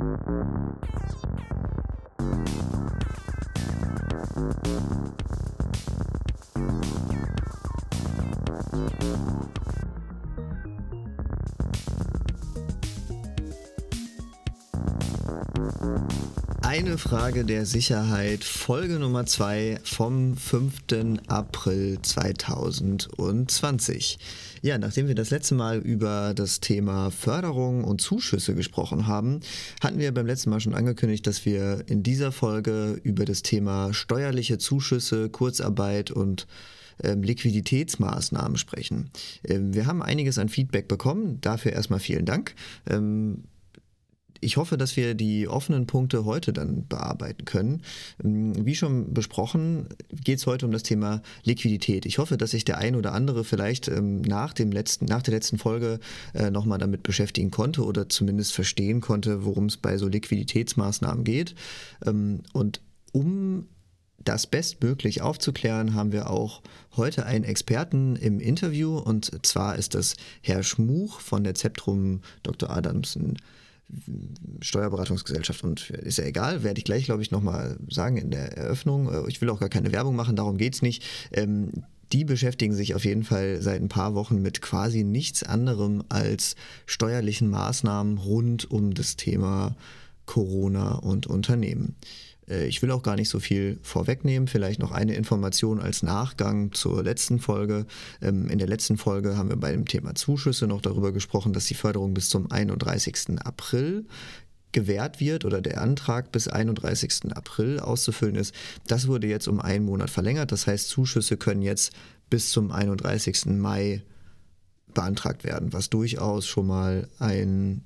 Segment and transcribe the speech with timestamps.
[0.00, 0.26] Thank
[9.02, 9.59] you.
[16.72, 21.18] Eine Frage der Sicherheit, Folge Nummer 2 vom 5.
[21.26, 24.20] April 2020.
[24.62, 29.40] Ja, nachdem wir das letzte Mal über das Thema Förderung und Zuschüsse gesprochen haben,
[29.80, 33.92] hatten wir beim letzten Mal schon angekündigt, dass wir in dieser Folge über das Thema
[33.92, 36.46] steuerliche Zuschüsse, Kurzarbeit und
[37.02, 39.10] ähm, Liquiditätsmaßnahmen sprechen.
[39.42, 42.54] Ähm, wir haben einiges an Feedback bekommen, dafür erstmal vielen Dank.
[44.40, 47.82] Ich hoffe, dass wir die offenen Punkte heute dann bearbeiten können.
[48.24, 49.88] Ähm, wie schon besprochen,
[50.24, 52.06] geht es heute um das Thema Liquidität.
[52.06, 55.34] Ich hoffe, dass sich der ein oder andere vielleicht ähm, nach, dem letzten, nach der
[55.34, 56.00] letzten Folge
[56.34, 61.54] äh, nochmal damit beschäftigen konnte oder zumindest verstehen konnte, worum es bei so Liquiditätsmaßnahmen geht.
[62.04, 62.80] Ähm, und
[63.12, 63.66] um
[64.22, 66.62] das bestmöglich aufzuklären, haben wir auch
[66.96, 72.68] heute einen Experten im Interview und zwar ist das Herr Schmuch von der Zeptrum Dr.
[72.68, 73.38] Adamsen
[74.60, 79.12] Steuerberatungsgesellschaft und ist ja egal, werde ich gleich, glaube ich, nochmal sagen in der Eröffnung.
[79.12, 81.02] Äh, ich will auch gar keine Werbung machen, darum geht es nicht.
[81.32, 81.72] Ähm,
[82.12, 86.56] die beschäftigen sich auf jeden Fall seit ein paar Wochen mit quasi nichts anderem als
[86.86, 89.76] steuerlichen Maßnahmen rund um das Thema
[90.26, 91.94] Corona und Unternehmen.
[92.48, 94.48] Äh, ich will auch gar nicht so viel vorwegnehmen.
[94.48, 97.86] Vielleicht noch eine Information als Nachgang zur letzten Folge.
[98.20, 101.66] Ähm, in der letzten Folge haben wir bei dem Thema Zuschüsse noch darüber gesprochen, dass
[101.66, 103.40] die Förderung bis zum 31.
[103.44, 104.06] April
[104.72, 107.34] gewährt wird oder der Antrag bis 31.
[107.34, 108.54] April auszufüllen ist.
[108.86, 110.52] Das wurde jetzt um einen Monat verlängert.
[110.52, 111.92] Das heißt, Zuschüsse können jetzt
[112.28, 113.46] bis zum 31.
[113.46, 114.02] Mai
[114.94, 117.84] beantragt werden, was durchaus schon mal ein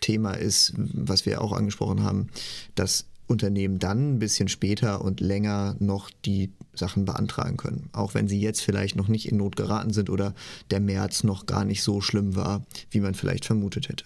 [0.00, 2.28] Thema ist, was wir auch angesprochen haben,
[2.74, 7.88] dass Unternehmen dann ein bisschen später und länger noch die Sachen beantragen können.
[7.92, 10.34] Auch wenn sie jetzt vielleicht noch nicht in Not geraten sind oder
[10.70, 14.04] der März noch gar nicht so schlimm war, wie man vielleicht vermutet hätte.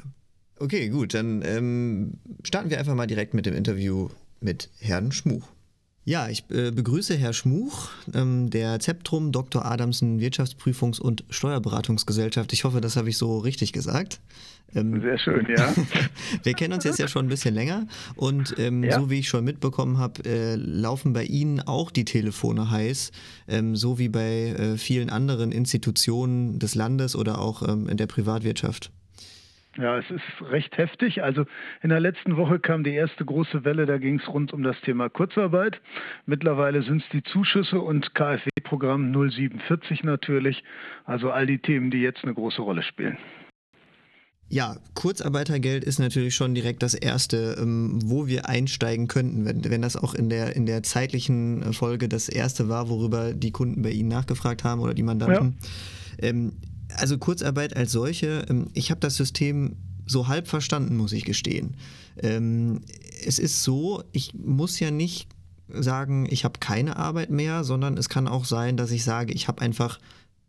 [0.59, 4.09] Okay, gut, dann ähm, starten wir einfach mal direkt mit dem Interview
[4.41, 5.49] mit Herrn Schmuch.
[6.05, 9.65] Ja, ich äh, begrüße Herr Schmuch, ähm, der Zeptrum Dr.
[9.65, 12.53] Adamsen Wirtschaftsprüfungs- und Steuerberatungsgesellschaft.
[12.53, 14.21] Ich hoffe, das habe ich so richtig gesagt.
[14.75, 15.73] Ähm, Sehr schön, ja.
[16.43, 17.87] wir kennen uns jetzt ja schon ein bisschen länger
[18.17, 18.99] und ähm, ja.
[18.99, 23.11] so wie ich schon mitbekommen habe, äh, laufen bei Ihnen auch die Telefone heiß,
[23.49, 28.07] ähm, so wie bei äh, vielen anderen Institutionen des Landes oder auch ähm, in der
[28.07, 28.93] Privatwirtschaft.
[29.77, 31.23] Ja, es ist recht heftig.
[31.23, 31.47] Also
[31.83, 34.81] in der letzten Woche kam die erste große Welle, da ging es rund um das
[34.81, 35.81] Thema Kurzarbeit.
[36.27, 40.65] Mittlerweile sind es die Zuschüsse und KfW-Programm 047 natürlich.
[41.05, 43.17] Also all die Themen, die jetzt eine große Rolle spielen.
[44.53, 49.81] Ja, Kurzarbeitergeld ist natürlich schon direkt das Erste, ähm, wo wir einsteigen könnten, wenn, wenn
[49.81, 53.91] das auch in der, in der zeitlichen Folge das Erste war, worüber die Kunden bei
[53.91, 55.57] Ihnen nachgefragt haben oder die Mandanten.
[56.21, 56.29] Ja.
[56.29, 56.53] Ähm,
[56.97, 61.77] also Kurzarbeit als solche, ähm, ich habe das System so halb verstanden, muss ich gestehen.
[62.21, 62.81] Ähm,
[63.25, 65.29] es ist so, ich muss ja nicht
[65.69, 69.47] sagen, ich habe keine Arbeit mehr, sondern es kann auch sein, dass ich sage, ich
[69.47, 70.01] habe einfach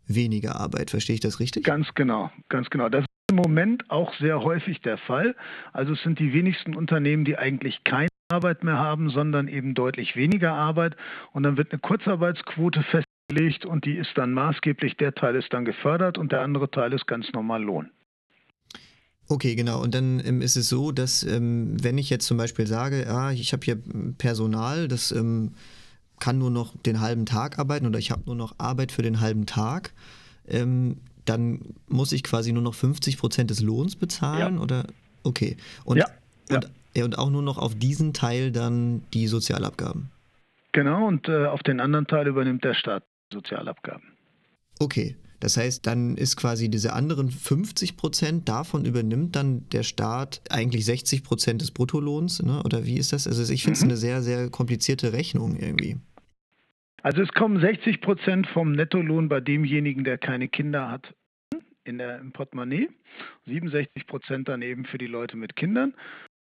[0.08, 0.90] weniger Arbeit.
[0.90, 1.62] Verstehe ich das richtig?
[1.62, 2.88] Ganz genau, ganz genau.
[2.88, 5.34] Das im Moment auch sehr häufig der Fall.
[5.72, 10.16] Also es sind die wenigsten Unternehmen, die eigentlich keine Arbeit mehr haben, sondern eben deutlich
[10.16, 10.96] weniger Arbeit.
[11.32, 15.52] Und dann wird eine Kurzarbeitsquote fest gelegt und die ist dann maßgeblich, der Teil ist
[15.52, 17.90] dann gefördert und der andere Teil ist ganz normal Lohn.
[19.28, 19.80] Okay, genau.
[19.80, 23.30] Und dann ähm, ist es so, dass ähm, wenn ich jetzt zum Beispiel sage, ja,
[23.30, 23.78] ich habe hier
[24.18, 25.52] Personal, das ähm,
[26.20, 29.20] kann nur noch den halben Tag arbeiten oder ich habe nur noch Arbeit für den
[29.20, 29.94] halben Tag,
[30.46, 34.60] ähm, dann muss ich quasi nur noch 50 Prozent des Lohns bezahlen ja.
[34.60, 34.86] oder?
[35.22, 35.56] Okay.
[35.84, 36.06] Und, ja.
[36.50, 37.04] Und, ja.
[37.04, 40.10] und auch nur noch auf diesen Teil dann die Sozialabgaben.
[40.72, 43.04] Genau, und äh, auf den anderen Teil übernimmt der Staat.
[43.32, 44.02] Sozialabgaben.
[44.78, 50.40] Okay, das heißt, dann ist quasi diese anderen 50 Prozent, davon übernimmt dann der Staat
[50.50, 52.62] eigentlich 60 Prozent des Bruttolohns, ne?
[52.62, 53.26] oder wie ist das?
[53.26, 53.90] Also ich finde es mhm.
[53.90, 55.96] eine sehr, sehr komplizierte Rechnung irgendwie.
[57.02, 61.14] Also es kommen 60 Prozent vom Nettolohn bei demjenigen, der keine Kinder hat,
[61.84, 62.88] in der, im Portemonnaie,
[63.46, 65.94] 67 Prozent dann eben für die Leute mit Kindern.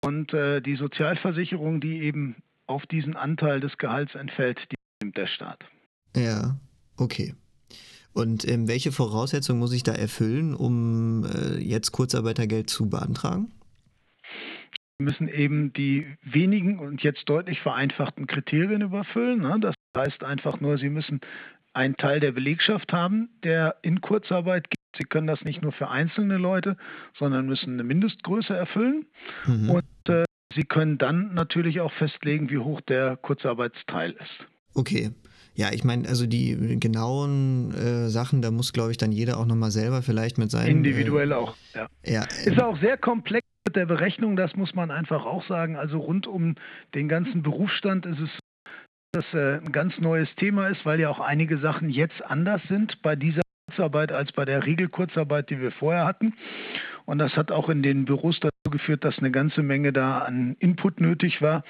[0.05, 5.27] Und äh, die Sozialversicherung, die eben auf diesen Anteil des Gehalts entfällt, die nimmt der
[5.27, 5.65] Staat.
[6.15, 6.57] Ja,
[7.03, 7.35] Okay.
[8.13, 13.53] Und ähm, welche Voraussetzungen muss ich da erfüllen, um äh, jetzt Kurzarbeitergeld zu beantragen?
[14.99, 19.41] Wir müssen eben die wenigen und jetzt deutlich vereinfachten Kriterien überfüllen.
[19.41, 19.59] Ne?
[19.61, 21.21] Das heißt einfach nur, Sie müssen
[21.75, 24.79] einen Teil der Belegschaft haben, der in Kurzarbeit geht.
[24.99, 26.77] Sie können das nicht nur für einzelne Leute,
[27.19, 29.07] sondern müssen eine Mindestgröße erfüllen.
[29.47, 29.71] Mhm.
[29.71, 30.25] Und äh,
[30.55, 34.47] Sie können dann natürlich auch festlegen, wie hoch der Kurzarbeitsteil ist.
[34.75, 35.11] Okay.
[35.55, 39.45] Ja, ich meine, also die genauen äh, Sachen, da muss, glaube ich, dann jeder auch
[39.45, 40.79] nochmal selber vielleicht mit seinem.
[40.79, 41.87] Individuell äh, auch, ja.
[42.05, 45.77] ja ist auch sehr komplex mit der Berechnung, das muss man einfach auch sagen.
[45.77, 46.55] Also rund um
[46.95, 48.31] den ganzen Berufsstand ist es
[49.13, 53.01] das äh, ein ganz neues Thema ist, weil ja auch einige Sachen jetzt anders sind
[53.03, 56.35] bei dieser Kurzarbeit als bei der Regelkurzarbeit, die wir vorher hatten.
[57.05, 60.57] Und das hat auch in den Büros dazu geführt, dass eine ganze Menge da an
[60.61, 61.63] Input nötig war.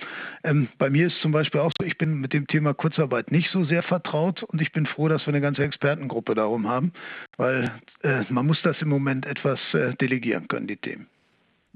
[0.45, 3.51] Ähm, bei mir ist zum Beispiel auch so, ich bin mit dem Thema Kurzarbeit nicht
[3.51, 6.93] so sehr vertraut und ich bin froh, dass wir eine ganze Expertengruppe darum haben,
[7.39, 7.73] weil
[8.03, 11.09] äh, man muss das im Moment etwas äh, delegieren können, die Themen.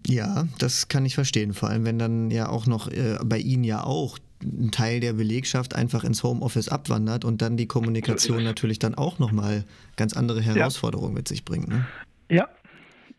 [0.07, 1.55] Ja, das kann ich verstehen.
[1.55, 5.12] Vor allem, wenn dann ja auch noch äh, bei Ihnen ja auch ein Teil der
[5.12, 9.64] Belegschaft einfach ins Homeoffice abwandert und dann die Kommunikation natürlich dann auch nochmal
[9.96, 11.19] ganz andere Herausforderungen ja.
[11.19, 11.69] mit sich bringt.
[11.69, 11.87] Ne?
[12.31, 12.48] Ja.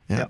[0.08, 0.20] ja.
[0.20, 0.30] ja.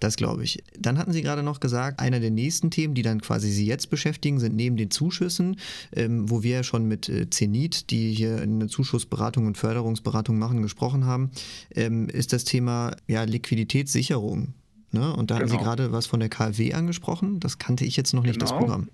[0.00, 0.62] Das glaube ich.
[0.78, 3.88] Dann hatten Sie gerade noch gesagt, einer der nächsten Themen, die dann quasi Sie jetzt
[3.88, 5.56] beschäftigen, sind neben den Zuschüssen,
[5.94, 10.62] ähm, wo wir ja schon mit äh, Zenit, die hier eine Zuschussberatung und Förderungsberatung machen,
[10.62, 11.30] gesprochen haben,
[11.74, 14.52] ähm, ist das Thema ja, Liquiditätssicherung.
[14.92, 15.14] Ne?
[15.14, 15.40] Und da genau.
[15.40, 15.68] hatten Sie genau.
[15.68, 17.40] gerade was von der KfW angesprochen.
[17.40, 18.50] Das kannte ich jetzt noch nicht, genau.
[18.50, 18.88] das Programm.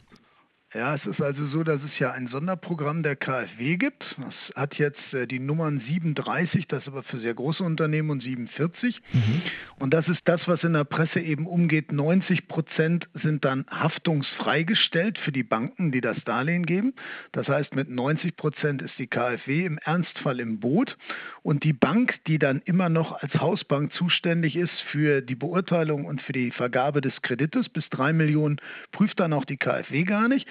[0.75, 4.03] Ja, es ist also so, dass es ja ein Sonderprogramm der KfW gibt.
[4.19, 8.23] Das hat jetzt äh, die Nummern 37, das ist aber für sehr große Unternehmen und
[8.23, 9.03] 47.
[9.13, 9.43] Mhm.
[9.79, 11.93] Und das ist das, was in der Presse eben umgeht.
[11.93, 16.95] 90 Prozent sind dann haftungsfrei gestellt für die Banken, die das Darlehen geben.
[17.33, 20.97] Das heißt, mit 90 Prozent ist die KfW im Ernstfall im Boot.
[21.43, 26.23] Und die Bank, die dann immer noch als Hausbank zuständig ist für die Beurteilung und
[26.23, 28.59] für die Vergabe des Kredites, bis drei Millionen
[28.93, 30.47] prüft dann auch die KfW gar nicht.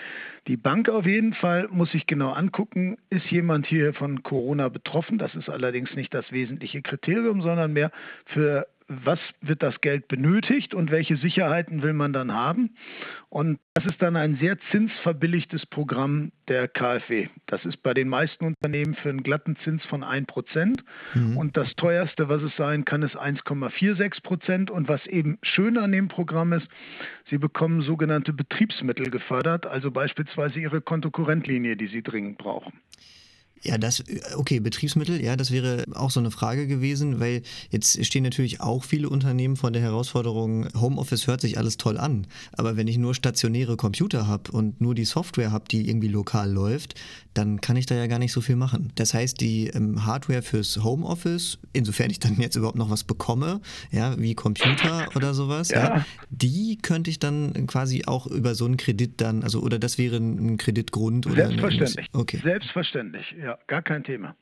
[0.47, 5.17] Die Bank auf jeden Fall muss sich genau angucken, ist jemand hier von Corona betroffen.
[5.17, 7.91] Das ist allerdings nicht das wesentliche Kriterium, sondern mehr
[8.25, 8.67] für
[9.05, 12.75] was wird das Geld benötigt und welche Sicherheiten will man dann haben.
[13.29, 17.29] Und das ist dann ein sehr zinsverbilligtes Programm der KfW.
[17.45, 20.79] Das ist bei den meisten Unternehmen für einen glatten Zins von 1%.
[21.13, 21.37] Mhm.
[21.37, 24.69] Und das teuerste, was es sein kann, ist 1,46 Prozent.
[24.69, 26.67] Und was eben schön an dem Programm ist,
[27.29, 32.73] Sie bekommen sogenannte Betriebsmittel gefördert, also beispielsweise Ihre Kontokorrentlinie, die Sie dringend brauchen.
[33.63, 34.03] Ja, das,
[34.35, 38.83] okay, Betriebsmittel, ja, das wäre auch so eine Frage gewesen, weil jetzt stehen natürlich auch
[38.83, 43.13] viele Unternehmen vor der Herausforderung, Homeoffice hört sich alles toll an, aber wenn ich nur
[43.13, 46.95] stationäre Computer habe und nur die Software habe, die irgendwie lokal läuft,
[47.35, 48.91] dann kann ich da ja gar nicht so viel machen.
[48.95, 53.61] Das heißt, die ähm, Hardware fürs Homeoffice, insofern ich dann jetzt überhaupt noch was bekomme,
[53.91, 55.97] ja, wie Computer oder sowas, ja.
[55.97, 59.99] ja die könnte ich dann quasi auch über so einen Kredit dann, also oder das
[59.99, 62.09] wäre ein Kreditgrund oder Selbstverständlich.
[62.11, 62.41] Eine, okay.
[62.43, 64.35] Selbstverständlich, ja gar kein Thema.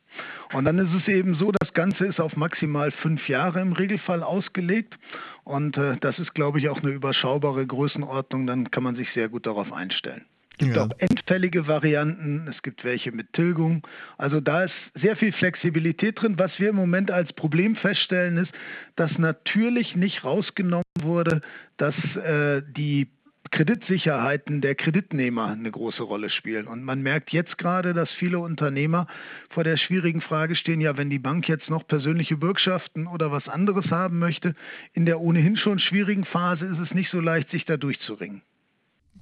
[0.52, 4.22] Und dann ist es eben so, das Ganze ist auf maximal fünf Jahre im Regelfall
[4.22, 4.98] ausgelegt.
[5.44, 8.46] Und äh, das ist, glaube ich, auch eine überschaubare Größenordnung.
[8.46, 10.24] Dann kann man sich sehr gut darauf einstellen.
[10.52, 10.84] Es gibt ja.
[10.84, 13.82] auch endfällige Varianten, es gibt welche mit Tilgung.
[14.18, 16.38] Also da ist sehr viel Flexibilität drin.
[16.38, 18.52] Was wir im Moment als Problem feststellen, ist,
[18.96, 21.40] dass natürlich nicht rausgenommen wurde,
[21.78, 23.08] dass äh, die
[23.50, 26.66] Kreditsicherheiten der Kreditnehmer eine große Rolle spielen.
[26.66, 29.06] Und man merkt jetzt gerade, dass viele Unternehmer
[29.50, 33.48] vor der schwierigen Frage stehen, ja, wenn die Bank jetzt noch persönliche Bürgschaften oder was
[33.48, 34.54] anderes haben möchte,
[34.92, 38.42] in der ohnehin schon schwierigen Phase ist es nicht so leicht, sich da durchzuringen.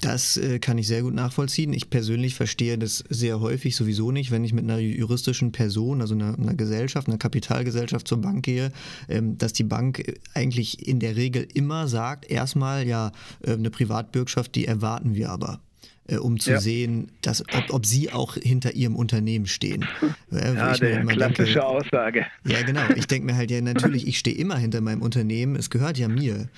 [0.01, 1.73] Das äh, kann ich sehr gut nachvollziehen.
[1.73, 6.15] Ich persönlich verstehe das sehr häufig sowieso nicht, wenn ich mit einer juristischen Person, also
[6.15, 8.71] einer, einer Gesellschaft, einer Kapitalgesellschaft zur Bank gehe,
[9.09, 13.11] ähm, dass die Bank eigentlich in der Regel immer sagt, erstmal ja,
[13.43, 15.61] äh, eine Privatbürgschaft, die erwarten wir aber
[16.09, 16.61] äh, um zu ja.
[16.61, 19.85] sehen, dass, ob, ob sie auch hinter ihrem Unternehmen stehen.
[20.31, 22.27] Äh, ja, der klassische denke, Aussage.
[22.47, 22.83] Ja, genau.
[22.97, 26.07] Ich denke mir halt, ja, natürlich, ich stehe immer hinter meinem Unternehmen, es gehört ja
[26.07, 26.49] mir.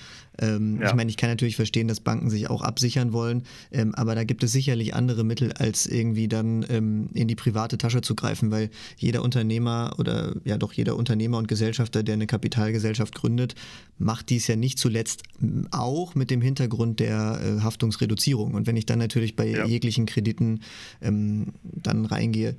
[0.41, 0.89] Ähm, ja.
[0.89, 4.23] Ich meine, ich kann natürlich verstehen, dass Banken sich auch absichern wollen, ähm, aber da
[4.23, 8.51] gibt es sicherlich andere Mittel, als irgendwie dann ähm, in die private Tasche zu greifen,
[8.51, 13.55] weil jeder Unternehmer oder ja doch jeder Unternehmer und Gesellschafter, der eine Kapitalgesellschaft gründet,
[13.97, 15.23] macht dies ja nicht zuletzt
[15.69, 18.55] auch mit dem Hintergrund der äh, Haftungsreduzierung.
[18.55, 19.65] Und wenn ich dann natürlich bei ja.
[19.65, 20.61] jeglichen Krediten
[21.01, 22.55] ähm, dann reingehe,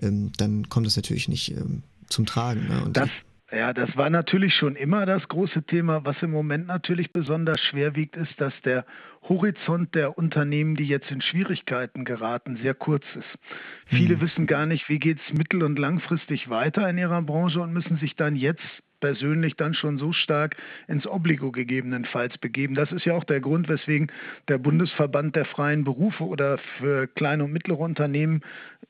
[0.00, 2.68] ähm, dann kommt das natürlich nicht ähm, zum Tragen.
[2.68, 2.90] Ne?
[2.92, 3.08] das,
[3.52, 6.04] ja, das war natürlich schon immer das große Thema.
[6.04, 8.84] Was im Moment natürlich besonders schwer wiegt, ist, dass der
[9.28, 13.38] Horizont der Unternehmen, die jetzt in Schwierigkeiten geraten, sehr kurz ist.
[13.86, 14.20] Viele mhm.
[14.20, 17.98] wissen gar nicht, wie geht es mittel- und langfristig weiter in ihrer Branche und müssen
[17.98, 20.56] sich dann jetzt persönlich dann schon so stark
[20.88, 22.74] ins Obligo gegebenenfalls begeben.
[22.74, 24.10] Das ist ja auch der Grund, weswegen
[24.48, 28.42] der Bundesverband der freien Berufe oder für kleine und mittlere Unternehmen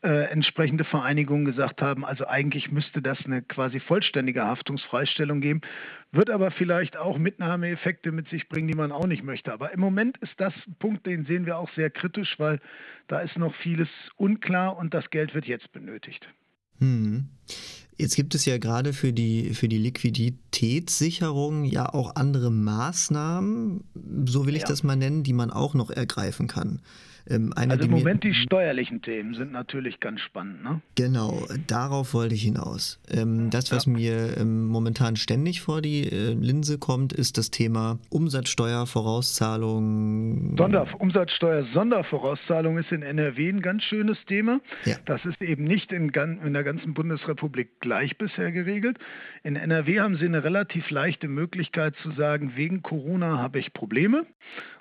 [0.02, 5.62] äh, entsprechende Vereinigungen gesagt haben, also eigentlich müsste das eine quasi vollständige Haftungsfreistellung geben,
[6.12, 9.52] wird aber vielleicht auch Mitnahmeeffekte mit sich bringen, die man auch nicht möchte.
[9.52, 12.60] Aber im Moment ist das ein Punkt, den sehen wir auch sehr kritisch, weil
[13.08, 16.28] da ist noch vieles unklar und das Geld wird jetzt benötigt.
[16.78, 17.28] Hm.
[17.98, 23.84] Jetzt gibt es ja gerade für die, für die Liquiditätssicherung ja auch andere Maßnahmen,
[24.26, 24.68] so will ich ja.
[24.68, 26.80] das mal nennen, die man auch noch ergreifen kann.
[27.28, 30.62] Ähm, eine, also im Moment die steuerlichen Themen sind natürlich ganz spannend.
[30.62, 30.80] Ne?
[30.94, 32.98] Genau, darauf wollte ich hinaus.
[33.10, 33.92] Ähm, das, was ja.
[33.92, 40.56] mir ähm, momentan ständig vor die äh, Linse kommt, ist das Thema Umsatzsteuervorauszahlung.
[40.56, 44.60] Sonder, Umsatzsteuer-Sondervorauszahlung ist in NRW ein ganz schönes Thema.
[44.84, 44.96] Ja.
[45.04, 48.98] Das ist eben nicht in, in der ganzen Bundesrepublik gleich bisher geregelt.
[49.42, 54.26] In NRW haben Sie eine relativ leichte Möglichkeit zu sagen, wegen Corona habe ich Probleme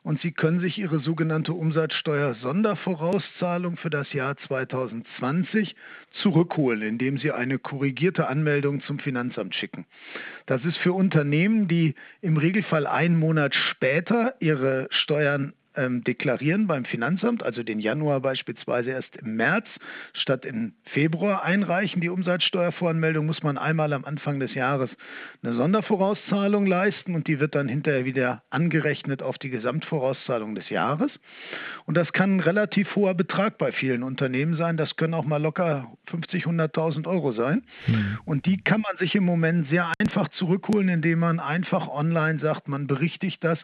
[0.05, 5.75] und Sie können sich Ihre sogenannte Umsatzsteuer-Sondervorauszahlung für das Jahr 2020
[6.21, 9.87] zurückholen, indem Sie eine korrigierte Anmeldung zum Finanzamt schicken.
[10.45, 16.85] Das ist für Unternehmen, die im Regelfall einen Monat später ihre Steuern ähm, deklarieren beim
[16.85, 19.67] Finanzamt, also den Januar beispielsweise erst im März
[20.13, 22.01] statt im Februar einreichen.
[22.01, 24.89] Die Umsatzsteuervoranmeldung muss man einmal am Anfang des Jahres
[25.43, 31.11] eine Sondervorauszahlung leisten und die wird dann hinterher wieder angerechnet auf die Gesamtvorauszahlung des Jahres.
[31.85, 34.77] Und das kann ein relativ hoher Betrag bei vielen Unternehmen sein.
[34.77, 37.63] Das können auch mal locker 50, 100.000 Euro sein.
[37.87, 38.17] Mhm.
[38.25, 42.67] Und die kann man sich im Moment sehr einfach zurückholen, indem man einfach online sagt,
[42.67, 43.59] man berichtigt das.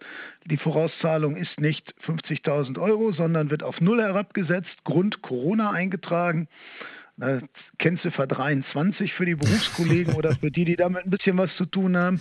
[0.46, 6.48] Die Vorauszahlung ist nicht 50.000 Euro, sondern wird auf Null herabgesetzt, Grund Corona eingetragen.
[7.77, 11.96] Kennziffer 23 für die Berufskollegen oder für die, die damit ein bisschen was zu tun
[11.96, 12.20] haben.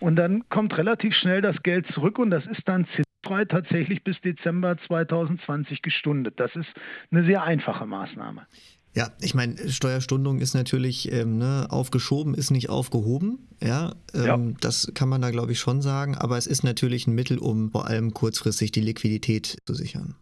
[0.00, 4.20] Und dann kommt relativ schnell das Geld zurück und das ist dann zinsfrei tatsächlich bis
[4.20, 6.40] Dezember 2020 gestundet.
[6.40, 6.68] Das ist
[7.10, 8.46] eine sehr einfache Maßnahme.
[8.98, 13.46] Ja, ich meine, Steuerstundung ist natürlich ähm, ne, aufgeschoben, ist nicht aufgehoben.
[13.62, 16.16] Ja, ähm, ja, das kann man da, glaube ich, schon sagen.
[16.16, 20.16] Aber es ist natürlich ein Mittel, um vor allem kurzfristig die Liquidität zu sichern.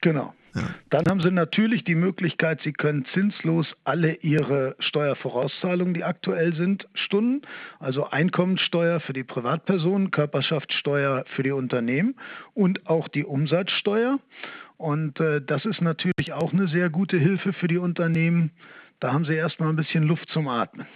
[0.00, 0.34] Genau.
[0.56, 0.74] Ja.
[0.90, 6.88] Dann haben Sie natürlich die Möglichkeit, Sie können zinslos alle Ihre Steuervorauszahlungen, die aktuell sind,
[6.94, 7.42] stunden.
[7.78, 12.16] Also Einkommensteuer für die Privatpersonen, Körperschaftssteuer für die Unternehmen
[12.54, 14.18] und auch die Umsatzsteuer.
[14.76, 18.50] Und äh, das ist natürlich auch eine sehr gute Hilfe für die Unternehmen.
[19.00, 20.86] Da haben sie erstmal ein bisschen Luft zum Atmen.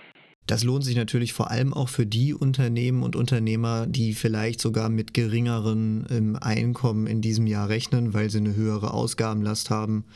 [0.46, 4.88] Das lohnt sich natürlich vor allem auch für die Unternehmen und Unternehmer, die vielleicht sogar
[4.88, 10.06] mit geringeren ähm, Einkommen in diesem Jahr rechnen, weil sie eine höhere Ausgabenlast haben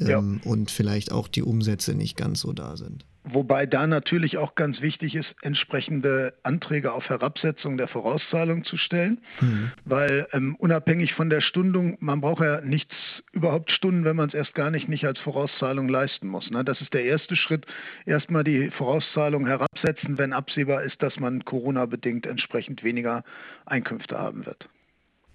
[0.00, 0.50] ähm, ja.
[0.50, 3.06] und vielleicht auch die Umsätze nicht ganz so da sind.
[3.28, 9.18] Wobei da natürlich auch ganz wichtig ist, entsprechende Anträge auf Herabsetzung der Vorauszahlung zu stellen,
[9.40, 9.72] mhm.
[9.84, 12.94] weil ähm, unabhängig von der Stundung, man braucht ja nichts
[13.32, 16.48] überhaupt Stunden, wenn man es erst gar nicht, nicht als Vorauszahlung leisten muss.
[16.50, 16.64] Ne?
[16.64, 17.66] Das ist der erste Schritt,
[18.04, 23.24] erstmal die Vorauszahlung herabsetzen, wenn absehbar ist, dass man Corona-bedingt entsprechend weniger
[23.66, 24.68] Einkünfte haben wird.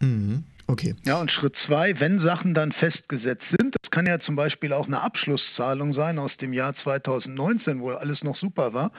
[0.01, 0.43] Mhm.
[0.67, 0.96] Okay.
[1.03, 4.88] Ja, und Schritt zwei, wenn Sachen dann festgesetzt sind, das kann ja zum Beispiel auch
[4.88, 8.91] eine Abschlusszahlung sein aus dem Jahr 2019, wo alles noch super war,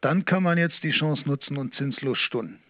[0.00, 2.60] dann kann man jetzt die Chance nutzen und zinslos stunden.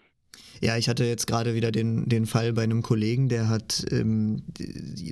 [0.61, 4.43] Ja, ich hatte jetzt gerade wieder den, den Fall bei einem Kollegen, der hat ähm,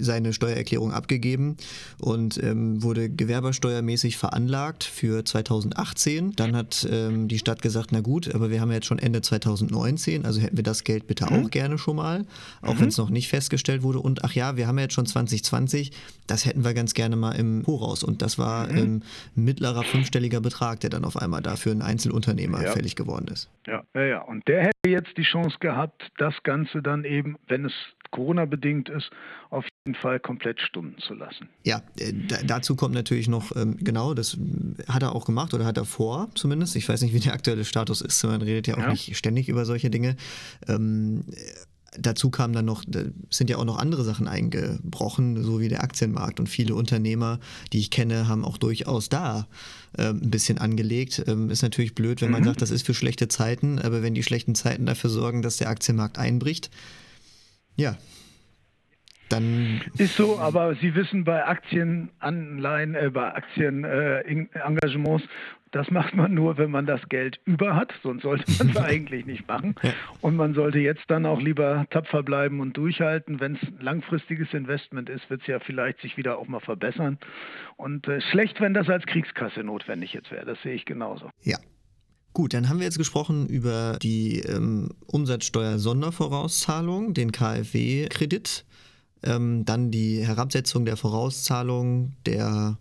[0.01, 1.57] seine Steuererklärung abgegeben
[2.01, 6.33] und ähm, wurde gewerbersteuermäßig veranlagt für 2018.
[6.37, 10.25] Dann hat ähm, die Stadt gesagt, na gut, aber wir haben jetzt schon Ende 2019,
[10.25, 11.47] also hätten wir das Geld bitte mhm.
[11.47, 12.27] auch gerne schon mal,
[12.63, 12.81] auch mhm.
[12.81, 14.01] wenn es noch nicht festgestellt wurde.
[14.01, 15.93] Und ach ja, wir haben ja jetzt schon 2020,
[16.27, 18.03] das hätten wir ganz gerne mal im Voraus.
[18.03, 18.79] Und das war mhm.
[18.79, 19.03] ähm,
[19.35, 22.73] mittlerer fünfstelliger Betrag, der dann auf einmal dafür ein Einzelunternehmer ja.
[22.73, 23.49] fällig geworden ist.
[23.67, 24.23] Ja, ja, ja.
[24.23, 27.73] Und der hätte jetzt die Chance gehabt, das Ganze dann eben, wenn es
[28.11, 29.11] Corona-bedingt ist,
[29.51, 31.49] auf jeden Fall komplett stunden zu lassen.
[31.65, 32.13] Ja, äh,
[32.45, 34.39] dazu kommt natürlich noch, ähm, genau, das
[34.89, 36.77] hat er auch gemacht oder hat er vor zumindest.
[36.77, 38.23] Ich weiß nicht, wie der aktuelle Status ist.
[38.25, 38.91] Man redet ja auch ja.
[38.91, 40.17] nicht ständig über solche Dinge.
[40.69, 41.25] Ähm,
[41.99, 42.85] dazu kamen dann noch,
[43.31, 46.41] sind ja auch noch andere Sachen eingebrochen, so wie der Aktienmarkt.
[46.41, 47.41] Und viele Unternehmer,
[47.73, 49.47] die ich kenne, haben auch durchaus da
[49.97, 51.23] äh, ein bisschen angelegt.
[51.27, 52.47] Ähm, ist natürlich blöd, wenn man mhm.
[52.47, 55.69] sagt, das ist für schlechte Zeiten, aber wenn die schlechten Zeiten dafür sorgen, dass der
[55.69, 56.71] Aktienmarkt einbricht,
[57.77, 57.97] ja,
[59.29, 59.83] dann.
[59.99, 65.29] Ist so, aber Sie wissen, bei Aktienanleihen, äh, bei Aktienengagements äh,
[65.73, 69.27] das macht man nur, wenn man das Geld über hat, sonst sollte man es eigentlich
[69.27, 69.75] nicht machen.
[70.23, 73.41] Und man sollte jetzt dann auch lieber tapfer bleiben und durchhalten.
[73.41, 77.19] Wenn es ein langfristiges Investment ist, wird es ja vielleicht sich wieder auch mal verbessern.
[77.77, 81.29] Und äh, schlecht, wenn das als Kriegskasse notwendig jetzt wäre, das sehe ich genauso.
[81.43, 81.59] Ja,
[82.33, 88.67] Gut, dann haben wir jetzt gesprochen über die ähm, Umsatzsteuer-Sondervorauszahlung, den KfW-Kredit,
[89.27, 92.79] ähm, dann die Herabsetzung der Vorauszahlung der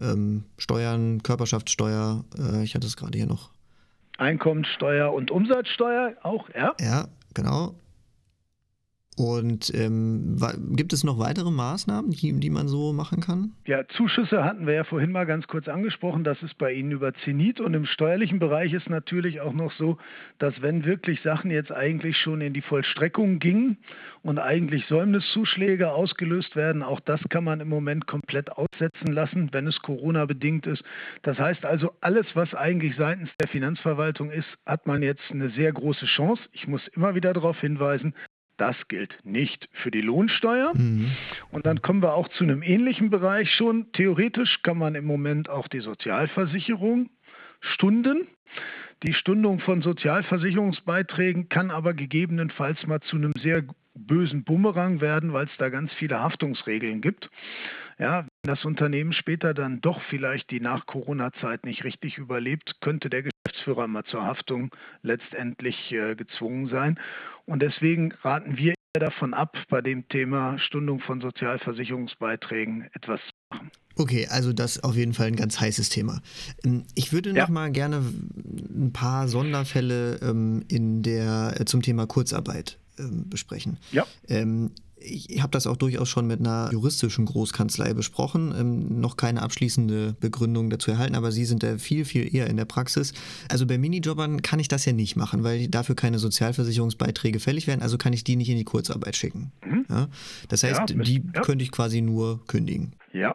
[0.00, 3.50] ähm, Steuern, Körperschaftssteuer, äh, ich hatte es gerade hier noch.
[4.18, 6.74] Einkommensteuer und Umsatzsteuer auch, ja?
[6.80, 7.74] Ja, genau.
[9.20, 10.38] Und ähm,
[10.70, 13.52] gibt es noch weitere Maßnahmen, die, die man so machen kann?
[13.66, 16.24] Ja, Zuschüsse hatten wir ja vorhin mal ganz kurz angesprochen.
[16.24, 17.60] Das ist bei Ihnen über Zenit.
[17.60, 19.98] Und im steuerlichen Bereich ist natürlich auch noch so,
[20.38, 23.76] dass wenn wirklich Sachen jetzt eigentlich schon in die Vollstreckung gingen
[24.22, 29.66] und eigentlich Säumniszuschläge ausgelöst werden, auch das kann man im Moment komplett aussetzen lassen, wenn
[29.66, 30.82] es Corona-bedingt ist.
[31.22, 35.72] Das heißt also, alles, was eigentlich seitens der Finanzverwaltung ist, hat man jetzt eine sehr
[35.72, 36.42] große Chance.
[36.52, 38.14] Ich muss immer wieder darauf hinweisen,
[38.60, 40.72] das gilt nicht für die Lohnsteuer.
[40.74, 41.10] Mhm.
[41.50, 43.90] Und dann kommen wir auch zu einem ähnlichen Bereich schon.
[43.92, 47.10] Theoretisch kann man im Moment auch die Sozialversicherung
[47.60, 48.28] stunden.
[49.02, 53.64] Die Stundung von Sozialversicherungsbeiträgen kann aber gegebenenfalls mal zu einem sehr
[53.94, 57.30] bösen Bumerang werden, weil es da ganz viele Haftungsregeln gibt.
[57.98, 63.22] Ja, wenn das Unternehmen später dann doch vielleicht die Nach-Corona-Zeit nicht richtig überlebt, könnte der
[63.22, 66.98] Geschäftsführer mal zur Haftung letztendlich äh, gezwungen sein.
[67.44, 73.70] Und deswegen raten wir davon ab, bei dem Thema Stundung von Sozialversicherungsbeiträgen etwas zu machen.
[73.96, 76.22] Okay, also das auf jeden Fall ein ganz heißes Thema.
[76.64, 77.42] Ähm, ich würde ja.
[77.42, 83.78] noch mal gerne ein paar Sonderfälle ähm, in der, äh, zum Thema Kurzarbeit besprechen.
[83.92, 84.06] Ja.
[84.28, 84.70] Ähm,
[85.02, 90.14] ich habe das auch durchaus schon mit einer juristischen Großkanzlei besprochen, ähm, noch keine abschließende
[90.20, 93.14] Begründung dazu erhalten, aber Sie sind da viel, viel eher in der Praxis.
[93.48, 97.82] Also bei Minijobbern kann ich das ja nicht machen, weil dafür keine Sozialversicherungsbeiträge fällig werden,
[97.82, 99.52] also kann ich die nicht in die Kurzarbeit schicken.
[99.64, 99.86] Mhm.
[99.88, 100.08] Ja?
[100.48, 101.40] Das heißt, ja, die ja.
[101.42, 102.92] könnte ich quasi nur kündigen.
[103.12, 103.34] Ja,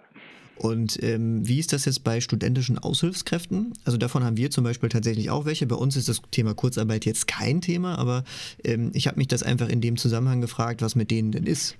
[0.58, 3.74] und ähm, wie ist das jetzt bei studentischen Aushilfskräften?
[3.84, 5.68] Also davon haben wir zum Beispiel tatsächlich auch welche.
[5.68, 8.24] Bei uns ist das Thema Kurzarbeit jetzt kein Thema, aber
[8.64, 11.76] ähm, ich habe mich das einfach in dem Zusammenhang gefragt, was mit denen denn ist.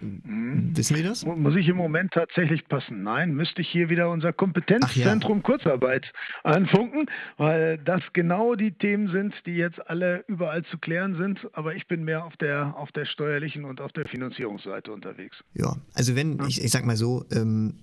[0.00, 0.76] Mhm.
[0.76, 1.24] Wissen Sie das?
[1.24, 3.02] Muss ich im Moment tatsächlich passen?
[3.02, 5.42] Nein, müsste ich hier wieder unser Kompetenzzentrum ja.
[5.42, 6.12] Kurzarbeit
[6.44, 11.46] anfunken, weil das genau die Themen sind, die jetzt alle überall zu klären sind.
[11.52, 15.36] Aber ich bin mehr auf der, auf der steuerlichen und auf der Finanzierungsseite unterwegs.
[15.54, 16.46] Ja, also wenn, ja.
[16.46, 17.74] ich, ich sag mal so, ähm,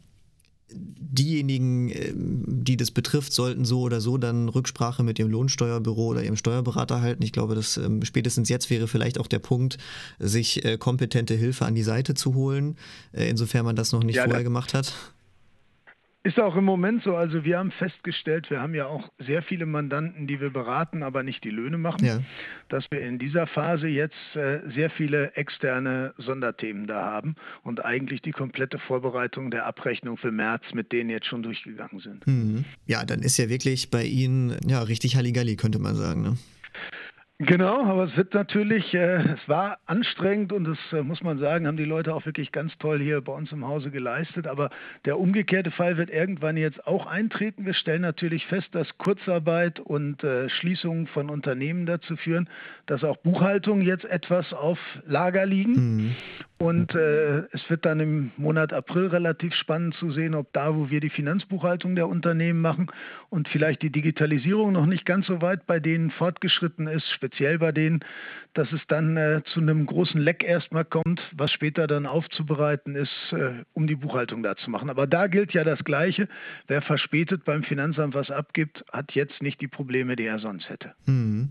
[0.69, 6.23] diejenigen, ähm, die das betrifft, sollten so oder so dann Rücksprache mit dem Lohnsteuerbüro oder
[6.23, 7.23] ihrem Steuerberater halten.
[7.23, 9.77] Ich glaube, dass ähm, spätestens jetzt wäre vielleicht auch der Punkt,
[10.19, 12.77] sich äh, kompetente Hilfe an die Seite zu holen,
[13.11, 14.93] äh, insofern man das noch nicht ja, vorher gemacht hat.
[16.25, 17.15] Ist auch im Moment so.
[17.15, 21.21] Also wir haben festgestellt, wir haben ja auch sehr viele Mandanten, die wir beraten, aber
[21.21, 22.19] nicht die Löhne machen, ja.
[22.67, 28.23] dass wir in dieser Phase jetzt äh, sehr viele externe Sonderthemen da haben und eigentlich
[28.23, 32.25] die komplette Vorbereitung der Abrechnung für März mit denen jetzt schon durchgegangen sind.
[32.25, 32.65] Mhm.
[32.87, 36.23] Ja, dann ist ja wirklich bei Ihnen ja richtig Halligalli, könnte man sagen.
[36.23, 36.37] Ne?
[37.39, 41.67] Genau, aber es wird natürlich, äh, es war anstrengend und das äh, muss man sagen,
[41.67, 44.47] haben die Leute auch wirklich ganz toll hier bei uns im Hause geleistet.
[44.47, 44.69] Aber
[45.03, 47.65] der umgekehrte Fall wird irgendwann jetzt auch eintreten.
[47.65, 52.47] Wir stellen natürlich fest, dass Kurzarbeit und äh, Schließungen von Unternehmen dazu führen,
[52.85, 55.73] dass auch Buchhaltungen jetzt etwas auf Lager liegen.
[55.73, 56.15] Mhm.
[56.57, 60.89] Und äh, es wird dann im Monat April relativ spannend zu sehen, ob da, wo
[60.89, 62.87] wir die Finanzbuchhaltung der Unternehmen machen
[63.29, 67.73] und vielleicht die Digitalisierung noch nicht ganz so weit bei denen fortgeschritten ist, speziell bei
[67.73, 67.99] denen,
[68.53, 73.33] dass es dann äh, zu einem großen Leck erstmal kommt, was später dann aufzubereiten ist,
[73.33, 74.89] äh, um die Buchhaltung da zu machen.
[74.89, 76.29] Aber da gilt ja das Gleiche.
[76.67, 80.93] Wer verspätet beim Finanzamt was abgibt, hat jetzt nicht die Probleme, die er sonst hätte.
[81.05, 81.49] Mhm.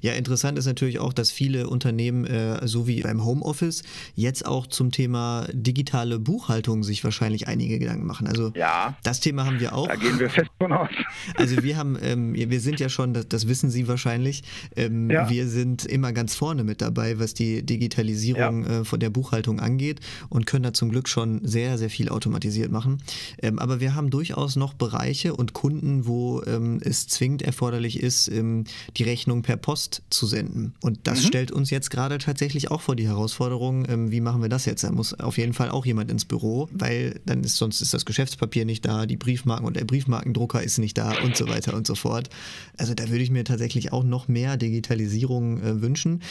[0.00, 3.82] Ja, interessant ist natürlich auch, dass viele Unternehmen, äh, so wie beim Homeoffice,
[4.14, 8.26] jetzt auch zum Thema digitale Buchhaltung sich wahrscheinlich einige Gedanken machen.
[8.26, 9.88] Also ja, das Thema haben wir auch.
[9.88, 10.90] Da gehen wir fest von aus.
[11.36, 14.42] Also wir haben, ähm, wir sind ja schon, das, das wissen Sie wahrscheinlich,
[14.76, 15.28] ähm, ja.
[15.28, 18.80] wir sind immer ganz vorne mit dabei, was die Digitalisierung ja.
[18.80, 22.70] äh, von der Buchhaltung angeht und können da zum Glück schon sehr, sehr viel automatisiert
[22.70, 23.02] machen.
[23.42, 28.28] Ähm, aber wir haben durchaus noch Bereiche und Kunden, wo ähm, es zwingend erforderlich ist,
[28.28, 28.64] ähm,
[28.96, 30.74] die Rechnung per Post zu senden.
[30.80, 31.26] Und das mhm.
[31.26, 34.84] stellt uns jetzt gerade tatsächlich auch vor die Herausforderung, ähm, wie machen wir das jetzt?
[34.84, 38.04] Da muss auf jeden Fall auch jemand ins Büro, weil dann ist sonst ist das
[38.04, 41.86] Geschäftspapier nicht da, die Briefmarken und der Briefmarkendrucker ist nicht da und so weiter und
[41.86, 42.28] so fort.
[42.76, 46.22] Also da würde ich mir tatsächlich auch noch mehr Digitalisierung äh, wünschen.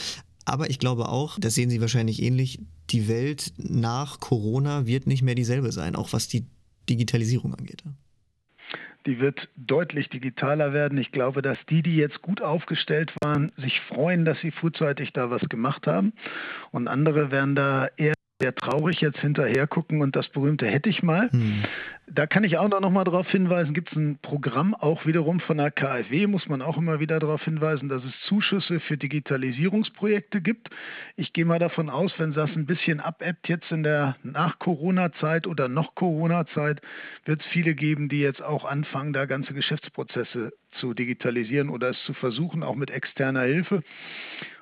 [0.46, 2.60] Aber ich glaube auch, das sehen Sie wahrscheinlich ähnlich,
[2.92, 6.46] die Welt nach Corona wird nicht mehr dieselbe sein, auch was die
[6.88, 7.84] Digitalisierung angeht
[9.06, 10.98] die wird deutlich digitaler werden.
[10.98, 15.30] Ich glaube, dass die, die jetzt gut aufgestellt waren, sich freuen, dass sie frühzeitig da
[15.30, 16.14] was gemacht haben.
[16.72, 21.02] Und andere werden da eher sehr traurig jetzt hinterher gucken und das berühmte hätte ich
[21.04, 21.32] mal.
[21.32, 21.64] Hm.
[22.08, 25.58] Da kann ich auch noch mal darauf hinweisen, gibt es ein Programm auch wiederum von
[25.58, 30.70] der KfW, muss man auch immer wieder darauf hinweisen, dass es Zuschüsse für Digitalisierungsprojekte gibt.
[31.16, 35.68] Ich gehe mal davon aus, wenn das ein bisschen abebbt jetzt in der Nach-Corona-Zeit oder
[35.68, 36.82] noch Corona-Zeit,
[37.24, 42.04] wird es viele geben, die jetzt auch anfangen, da ganze Geschäftsprozesse zu digitalisieren oder es
[42.04, 43.82] zu versuchen, auch mit externer Hilfe.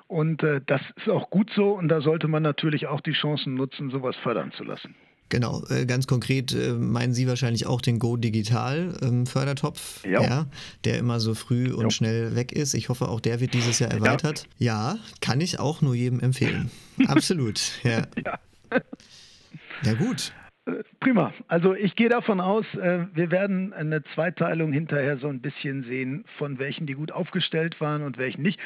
[0.06, 3.54] Und äh, das ist auch gut so und da sollte man natürlich auch die Chancen
[3.54, 4.94] nutzen, sowas fördern zu lassen.
[5.30, 10.46] Genau, äh, ganz konkret äh, meinen Sie wahrscheinlich auch den Go Digital ähm, Fördertopf, ja.
[10.84, 11.90] der immer so früh und jo.
[11.90, 12.74] schnell weg ist.
[12.74, 14.46] Ich hoffe, auch der wird dieses Jahr erweitert.
[14.58, 16.70] Ja, ja kann ich auch nur jedem empfehlen.
[17.08, 18.02] Absolut, ja.
[18.24, 18.38] ja.
[19.82, 20.32] Ja, gut.
[20.66, 21.32] Äh, prima.
[21.48, 26.58] Also ich gehe davon aus, wir werden eine Zweiteilung hinterher so ein bisschen sehen, von
[26.58, 28.60] welchen die gut aufgestellt waren und welchen nicht.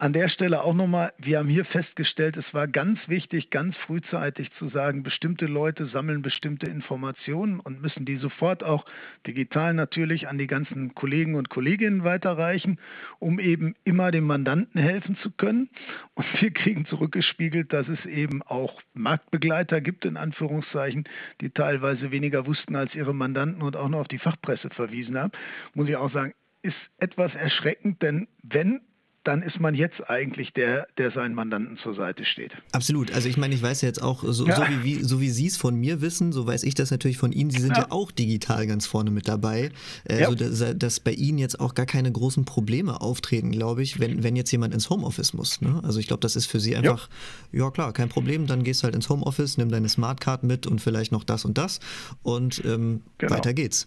[0.00, 4.50] An der Stelle auch nochmal, wir haben hier festgestellt, es war ganz wichtig, ganz frühzeitig
[4.52, 8.86] zu sagen, bestimmte Leute sammeln bestimmte Informationen und müssen die sofort auch
[9.26, 12.78] digital natürlich an die ganzen Kollegen und Kolleginnen weiterreichen,
[13.18, 15.68] um eben immer dem Mandanten helfen zu können.
[16.14, 21.04] Und wir kriegen zurückgespiegelt, dass es eben auch Marktbegleiter gibt, in Anführungszeichen,
[21.42, 25.32] die teilweise weniger wussten als ihre Mandanten und auch noch auf die Fachpresse verwiesen haben.
[25.74, 26.32] Muss ich auch sagen,
[26.62, 28.80] ist etwas erschreckend, denn wenn
[29.24, 32.52] dann ist man jetzt eigentlich der, der seinen Mandanten zur Seite steht.
[32.72, 33.12] Absolut.
[33.12, 34.56] Also ich meine, ich weiß ja jetzt auch, so, ja.
[34.56, 37.30] so wie, so wie Sie es von mir wissen, so weiß ich das natürlich von
[37.32, 37.50] Ihnen.
[37.50, 39.72] Sie sind ja, ja auch digital ganz vorne mit dabei.
[40.08, 40.28] Äh, ja.
[40.30, 44.22] so dass, dass, bei Ihnen jetzt auch gar keine großen Probleme auftreten, glaube ich, wenn,
[44.22, 45.60] wenn jetzt jemand ins Homeoffice muss.
[45.60, 45.80] Ne?
[45.84, 47.10] Also ich glaube, das ist für Sie einfach,
[47.52, 47.70] ja.
[47.70, 51.12] klar, kein Problem, dann gehst du halt ins Homeoffice, nimm deine Smartcard mit und vielleicht
[51.12, 51.80] noch das und das
[52.22, 53.34] und ähm, genau.
[53.34, 53.86] weiter geht's.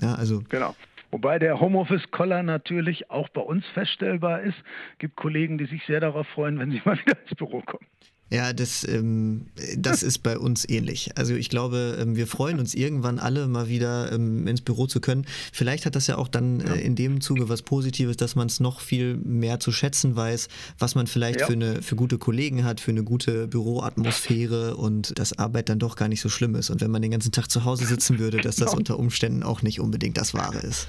[0.00, 0.42] Ja, also.
[0.48, 0.74] Genau.
[1.10, 4.58] Wobei der Homeoffice-Collar natürlich auch bei uns feststellbar ist.
[4.92, 7.86] Es gibt Kollegen, die sich sehr darauf freuen, wenn sie mal wieder ins Büro kommen.
[8.30, 11.10] Ja, das, ähm, das ist bei uns ähnlich.
[11.16, 15.00] Also ich glaube, ähm, wir freuen uns irgendwann alle mal wieder ähm, ins Büro zu
[15.00, 15.24] können.
[15.52, 18.60] Vielleicht hat das ja auch dann äh, in dem Zuge was Positives, dass man es
[18.60, 21.46] noch viel mehr zu schätzen weiß, was man vielleicht ja.
[21.46, 25.96] für, eine, für gute Kollegen hat, für eine gute Büroatmosphäre und dass Arbeit dann doch
[25.96, 26.68] gar nicht so schlimm ist.
[26.68, 28.78] Und wenn man den ganzen Tag zu Hause sitzen würde, dass das genau.
[28.78, 30.88] unter Umständen auch nicht unbedingt das Wahre ist.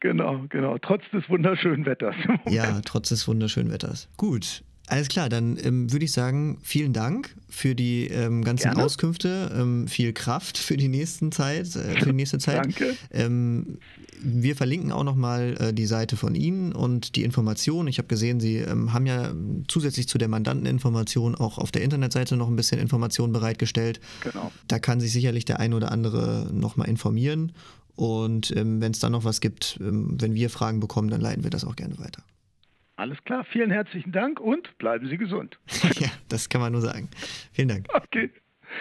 [0.00, 0.78] Genau, genau.
[0.78, 2.14] Trotz des wunderschönen Wetters.
[2.48, 4.08] Ja, trotz des wunderschönen Wetters.
[4.16, 4.62] Gut.
[4.88, 8.84] Alles klar, dann ähm, würde ich sagen, vielen Dank für die ähm, ganzen Gerne.
[8.84, 12.64] Auskünfte, ähm, viel Kraft für die nächsten Zeit, äh, für die nächste Zeit.
[12.64, 12.96] Danke.
[13.10, 13.78] Ähm,
[14.20, 17.88] wir verlinken auch nochmal äh, die Seite von Ihnen und die Informationen.
[17.88, 19.32] Ich habe gesehen, Sie ähm, haben ja
[19.68, 24.00] zusätzlich zu der Mandanteninformation auch auf der Internetseite noch ein bisschen Informationen bereitgestellt.
[24.22, 24.50] Genau.
[24.66, 27.52] Da kann sich sicherlich der ein oder andere nochmal informieren.
[27.94, 31.50] Und ähm, wenn es dann noch was gibt, wenn wir Fragen bekommen, dann leiten wir
[31.50, 32.22] das auch gerne weiter.
[32.98, 35.56] Alles klar, vielen herzlichen Dank und bleiben Sie gesund.
[36.00, 37.08] ja, das kann man nur sagen.
[37.52, 37.86] Vielen Dank.
[37.94, 38.28] Okay.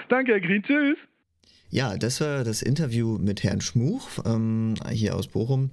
[0.09, 0.63] Danke, Herr Green.
[0.63, 0.97] Tschüss.
[1.69, 5.69] Ja, das war das Interview mit Herrn Schmuch ähm, hier aus Bochum.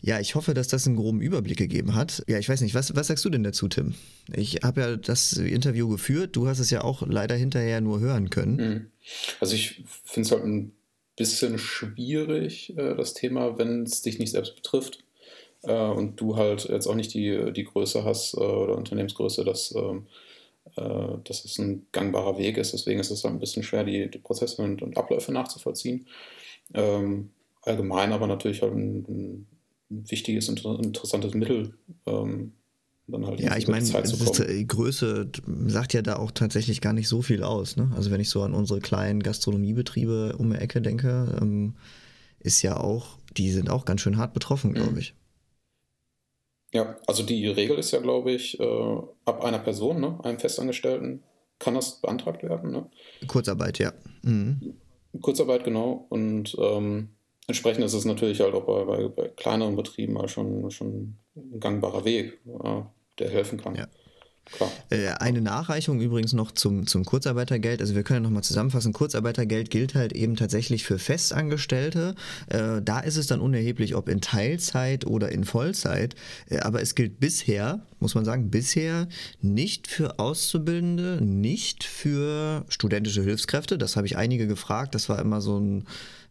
[0.00, 2.24] Ja, ich hoffe, dass das einen groben Überblick gegeben hat.
[2.26, 3.92] Ja, ich weiß nicht, was, was sagst du denn dazu, Tim?
[4.34, 8.30] Ich habe ja das Interview geführt, du hast es ja auch leider hinterher nur hören
[8.30, 8.56] können.
[8.56, 8.86] Mhm.
[9.40, 10.72] Also ich finde es halt ein
[11.18, 15.05] bisschen schwierig, äh, das Thema, wenn es dich nicht selbst betrifft
[15.72, 20.06] und du halt jetzt auch nicht die, die Größe hast äh, oder Unternehmensgröße, dass, ähm,
[20.76, 22.72] äh, dass es ein gangbarer Weg ist.
[22.72, 26.06] Deswegen ist es ein bisschen schwer, die, die Prozesse und, und Abläufe nachzuvollziehen.
[26.74, 27.30] Ähm,
[27.62, 29.46] allgemein aber natürlich halt ein, ein
[29.88, 31.74] wichtiges, interessantes Mittel.
[32.06, 32.52] Ähm,
[33.08, 35.30] Halt ja, ich meine, die Größe
[35.66, 37.76] sagt ja da auch tatsächlich gar nicht so viel aus.
[37.76, 37.92] Ne?
[37.94, 41.76] Also wenn ich so an unsere kleinen Gastronomiebetriebe um die Ecke denke, ähm,
[42.40, 44.98] ist ja auch, die sind auch ganz schön hart betroffen, glaube mhm.
[44.98, 45.14] ich.
[46.72, 51.22] Ja, also die Regel ist ja, glaube ich, äh, ab einer Person, ne, einem Festangestellten,
[51.58, 52.70] kann das beantragt werden.
[52.70, 52.90] Ne?
[53.26, 53.92] Kurzarbeit, ja.
[54.22, 54.74] Mhm.
[55.22, 56.06] Kurzarbeit, genau.
[56.10, 57.10] Und ähm,
[57.46, 61.60] entsprechend ist es natürlich halt auch bei, bei, bei kleineren Betrieben halt schon, schon ein
[61.60, 63.76] gangbarer Weg, ja, der helfen kann.
[63.76, 63.86] Ja.
[64.90, 67.80] Äh, eine Nachreichung übrigens noch zum, zum Kurzarbeitergeld.
[67.80, 68.92] Also wir können ja nochmal zusammenfassen.
[68.92, 72.14] Kurzarbeitergeld gilt halt eben tatsächlich für Festangestellte.
[72.48, 76.14] Äh, da ist es dann unerheblich, ob in Teilzeit oder in Vollzeit.
[76.48, 79.08] Äh, aber es gilt bisher, muss man sagen, bisher
[79.40, 83.78] nicht für Auszubildende, nicht für studentische Hilfskräfte.
[83.78, 84.94] Das habe ich einige gefragt.
[84.94, 85.84] Das war immer so ein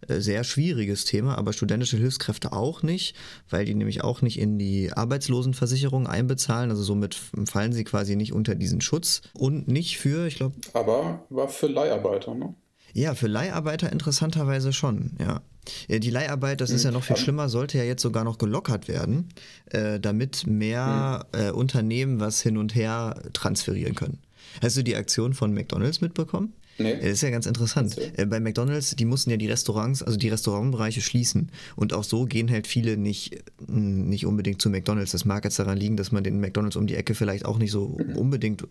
[0.08, 3.16] sehr schwieriges Thema, aber studentische Hilfskräfte auch nicht,
[3.50, 6.70] weil die nämlich auch nicht in die Arbeitslosenversicherung einbezahlen.
[6.70, 7.16] Also somit
[7.46, 10.56] fallen sie quasi nicht unter diesen Schutz und nicht für, ich glaube.
[10.74, 12.56] Aber war für Leiharbeiter, ne?
[12.94, 15.42] Ja, für Leiharbeiter interessanterweise schon, ja.
[15.90, 19.30] Die Leiharbeit, das ist ja noch viel schlimmer, sollte ja jetzt sogar noch gelockert werden,
[19.72, 24.20] äh, damit mehr äh, Unternehmen was hin und her transferieren können.
[24.62, 26.54] Hast du die Aktion von McDonalds mitbekommen?
[26.78, 26.96] Nee.
[26.96, 27.98] Das ist ja ganz interessant.
[28.18, 31.50] Äh, bei McDonalds, die mussten ja die Restaurants, also die Restaurantbereiche schließen.
[31.76, 35.12] Und auch so gehen halt viele nicht, mm, nicht unbedingt zu McDonalds.
[35.12, 37.72] Das mag jetzt daran liegen, dass man den McDonalds um die Ecke vielleicht auch nicht
[37.72, 38.18] so mhm.
[38.18, 38.68] unbedingt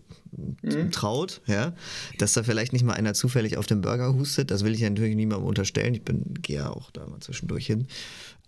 [0.61, 0.91] mhm.
[0.91, 1.73] traut, ja.
[2.19, 4.51] Dass da vielleicht nicht mal einer zufällig auf den Burger hustet.
[4.51, 5.95] Das will ich ja natürlich niemandem unterstellen.
[5.95, 7.87] Ich bin, gehe ja auch da mal zwischendurch hin.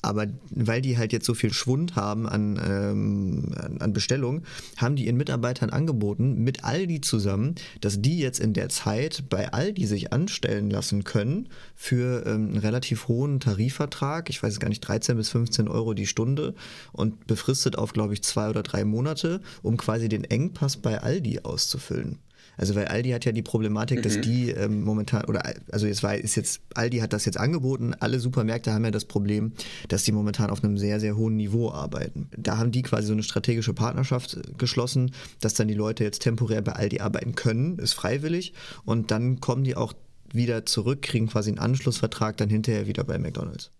[0.03, 4.43] Aber weil die halt jetzt so viel Schwund haben an, ähm, an Bestellungen,
[4.77, 9.51] haben die ihren Mitarbeitern angeboten, mit Aldi zusammen, dass die jetzt in der Zeit bei
[9.51, 14.81] Aldi sich anstellen lassen können für ähm, einen relativ hohen Tarifvertrag, ich weiß gar nicht,
[14.81, 16.53] 13 bis 15 Euro die Stunde
[16.91, 21.39] und befristet auf, glaube ich, zwei oder drei Monate, um quasi den Engpass bei Aldi
[21.41, 22.19] auszufüllen.
[22.57, 24.01] Also weil Aldi hat ja die Problematik, mhm.
[24.01, 27.93] dass die ähm, momentan, oder also jetzt war, ist jetzt, Aldi hat das jetzt angeboten,
[27.99, 29.53] alle Supermärkte haben ja das Problem,
[29.87, 32.29] dass die momentan auf einem sehr, sehr hohen Niveau arbeiten.
[32.35, 36.61] Da haben die quasi so eine strategische Partnerschaft geschlossen, dass dann die Leute jetzt temporär
[36.61, 38.53] bei Aldi arbeiten können, ist freiwillig
[38.85, 39.93] und dann kommen die auch
[40.33, 43.71] wieder zurück, kriegen quasi einen Anschlussvertrag dann hinterher wieder bei McDonalds.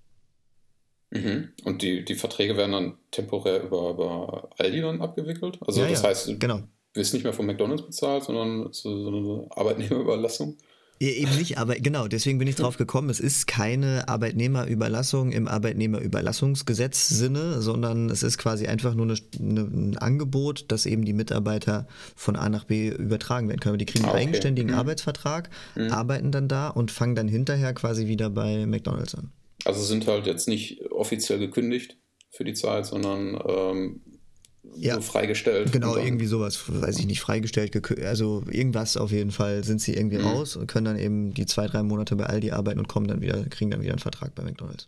[1.09, 1.49] Mhm.
[1.63, 5.57] Und die, die Verträge werden dann temporär über, über Aldi dann abgewickelt?
[5.65, 6.61] Also ja, das ja, heißt, genau
[6.93, 10.57] wirst nicht mehr von McDonalds bezahlt, sondern so, eine Arbeitnehmerüberlassung.
[10.99, 13.11] Eben nicht, aber genau, deswegen bin ich drauf gekommen.
[13.11, 19.95] Es ist keine Arbeitnehmerüberlassung im Arbeitnehmerüberlassungsgesetz-Sinne, sondern es ist quasi einfach nur eine, eine, ein
[19.99, 23.77] Angebot, dass eben die Mitarbeiter von A nach B übertragen werden können.
[23.77, 24.23] Die kriegen einen ah, okay.
[24.23, 24.77] eigenständigen mhm.
[24.79, 25.91] Arbeitsvertrag, mhm.
[25.91, 29.31] arbeiten dann da und fangen dann hinterher quasi wieder bei McDonalds an.
[29.65, 31.99] Also sind halt jetzt nicht offiziell gekündigt
[32.31, 34.01] für die Zeit, sondern ähm,
[34.75, 34.95] ja.
[34.95, 35.71] so freigestellt.
[35.71, 37.71] Genau, irgendwie sowas, weiß ich nicht, freigestellt,
[38.05, 40.25] also irgendwas auf jeden Fall sind sie irgendwie mhm.
[40.25, 43.21] raus und können dann eben die zwei, drei Monate bei Aldi arbeiten und kommen dann
[43.21, 44.87] wieder, kriegen dann wieder einen Vertrag bei McDonalds.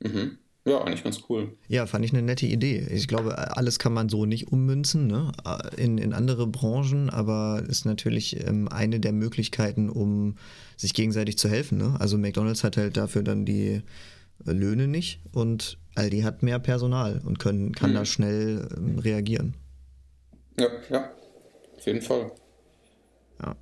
[0.00, 0.38] Mhm.
[0.64, 1.56] Ja, eigentlich ganz cool.
[1.68, 2.86] Ja, fand ich eine nette Idee.
[2.90, 5.32] Ich glaube, alles kann man so nicht ummünzen ne?
[5.78, 10.36] in, in andere Branchen, aber ist natürlich ähm, eine der Möglichkeiten, um
[10.76, 11.78] sich gegenseitig zu helfen.
[11.78, 11.96] Ne?
[11.98, 13.82] Also McDonalds hat halt dafür dann die
[14.44, 17.94] Löhne nicht und Aldi hat mehr Personal und können, kann mhm.
[17.94, 19.54] da schnell ähm, reagieren.
[20.58, 21.10] Ja, ja,
[21.76, 22.30] auf jeden Fall.
[23.42, 23.56] Ja,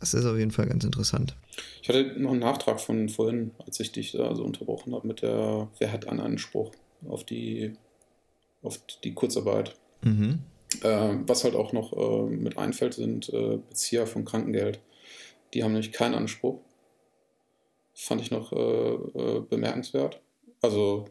[0.00, 1.36] das ist auf jeden Fall ganz interessant.
[1.82, 5.22] Ich hatte noch einen Nachtrag von vorhin, als ich dich da so unterbrochen habe mit
[5.22, 6.72] der, wer hat einen Anspruch
[7.08, 7.72] auf die,
[8.62, 9.74] auf die Kurzarbeit.
[10.02, 10.40] Mhm.
[10.82, 14.80] Äh, was halt auch noch äh, mit einfällt, sind äh, Bezieher von Krankengeld.
[15.54, 16.60] Die haben nämlich keinen Anspruch.
[18.00, 20.20] Fand ich noch äh, äh, bemerkenswert.
[20.62, 21.06] Also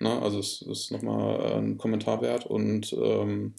[0.00, 0.20] Ne?
[0.20, 3.54] Also es ist nochmal äh, ein Kommentar wert und ähm,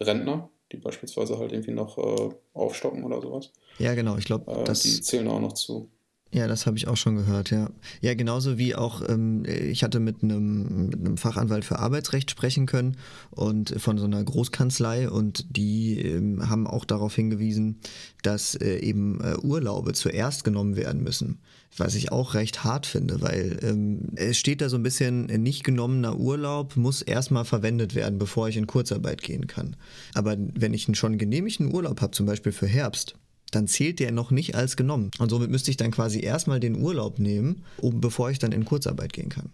[0.00, 3.52] Rentner, die beispielsweise halt irgendwie noch äh, aufstocken oder sowas.
[3.78, 5.88] Ja, genau, ich glaube, äh, die zählen auch noch zu.
[6.30, 7.70] Ja, das habe ich auch schon gehört, ja.
[8.02, 12.66] Ja, genauso wie auch, ähm, ich hatte mit einem, mit einem Fachanwalt für Arbeitsrecht sprechen
[12.66, 12.98] können
[13.30, 17.80] und von so einer Großkanzlei und die ähm, haben auch darauf hingewiesen,
[18.22, 21.38] dass äh, eben äh, Urlaube zuerst genommen werden müssen.
[21.78, 25.64] Was ich auch recht hart finde, weil ähm, es steht da so ein bisschen, nicht
[25.64, 29.76] genommener Urlaub muss erstmal verwendet werden, bevor ich in Kurzarbeit gehen kann.
[30.12, 33.16] Aber wenn ich einen schon genehmigten Urlaub habe, zum Beispiel für Herbst,
[33.50, 35.10] dann zählt der noch nicht als genommen.
[35.18, 38.64] Und somit müsste ich dann quasi erstmal den Urlaub nehmen, um, bevor ich dann in
[38.64, 39.52] Kurzarbeit gehen kann.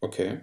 [0.00, 0.40] Okay.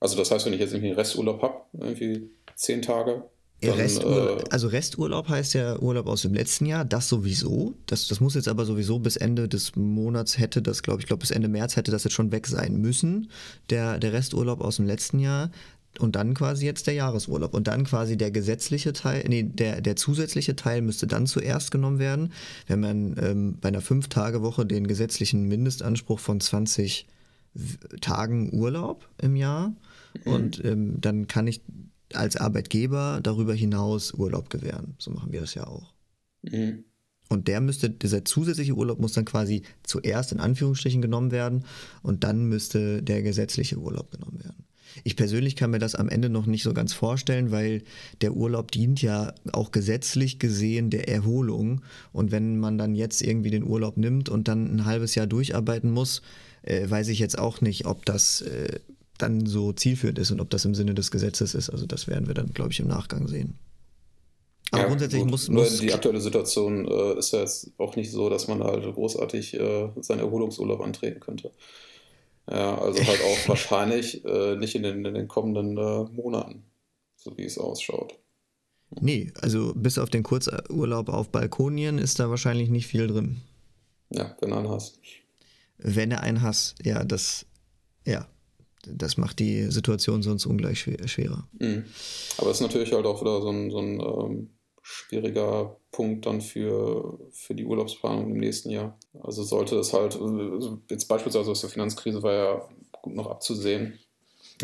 [0.00, 3.24] Also das heißt, wenn ich jetzt irgendwie einen Resturlaub habe, irgendwie zehn Tage.
[3.60, 7.74] Dann, Resturlaub, äh, also Resturlaub heißt ja Urlaub aus dem letzten Jahr, das sowieso.
[7.86, 11.20] Das, das muss jetzt aber sowieso bis Ende des Monats hätte das, glaube ich, glaube
[11.20, 13.30] bis Ende März hätte das jetzt schon weg sein müssen.
[13.70, 15.52] Der, der Resturlaub aus dem letzten Jahr
[15.98, 17.54] und dann quasi jetzt der Jahresurlaub.
[17.54, 21.98] Und dann quasi der gesetzliche Teil, nee, der, der zusätzliche Teil müsste dann zuerst genommen
[21.98, 22.32] werden.
[22.66, 27.06] Wenn man ähm, bei einer Fünf-Tage-Woche den gesetzlichen Mindestanspruch von 20
[28.00, 29.74] Tagen Urlaub im Jahr
[30.24, 30.32] mhm.
[30.32, 31.60] und ähm, dann kann ich
[32.14, 34.94] als Arbeitgeber darüber hinaus Urlaub gewähren.
[34.98, 35.92] So machen wir das ja auch.
[36.42, 36.84] Mhm.
[37.28, 41.64] Und der müsste, dieser zusätzliche Urlaub muss dann quasi zuerst in Anführungsstrichen genommen werden
[42.02, 44.64] und dann müsste der gesetzliche Urlaub genommen werden.
[45.04, 47.82] Ich persönlich kann mir das am Ende noch nicht so ganz vorstellen, weil
[48.20, 51.82] der Urlaub dient ja auch gesetzlich gesehen der Erholung.
[52.12, 55.90] Und wenn man dann jetzt irgendwie den Urlaub nimmt und dann ein halbes Jahr durcharbeiten
[55.90, 56.22] muss,
[56.62, 58.80] äh, weiß ich jetzt auch nicht, ob das äh,
[59.18, 61.70] dann so zielführend ist und ob das im Sinne des Gesetzes ist.
[61.70, 63.58] Also das werden wir dann, glaube ich, im Nachgang sehen.
[64.72, 65.80] Aber ja, grundsätzlich muss, muss.
[65.80, 69.88] Die aktuelle Situation äh, ist ja jetzt auch nicht so, dass man halt großartig äh,
[70.00, 71.50] seinen Erholungsurlaub antreten könnte.
[72.50, 76.64] Ja, also halt auch wahrscheinlich äh, nicht in den, in den kommenden äh, Monaten,
[77.16, 78.18] so wie es ausschaut.
[79.00, 83.40] Nee, also bis auf den Kurzurlaub auf Balkonien ist da wahrscheinlich nicht viel drin.
[84.10, 84.98] Ja, wenn er einen hast.
[85.78, 87.46] Wenn er einen hast, ja, das,
[88.06, 88.28] ja,
[88.86, 91.48] das macht die Situation sonst ungleich schwerer.
[91.58, 91.84] Mhm.
[92.38, 94.50] Aber es ist natürlich halt auch wieder so ein, so ein ähm,
[94.82, 98.98] schwieriger Punkt dann für, für die Urlaubsplanung im nächsten Jahr.
[99.22, 100.18] Also sollte es halt,
[100.90, 102.68] jetzt beispielsweise aus der Finanzkrise war ja
[103.00, 103.98] gut noch abzusehen,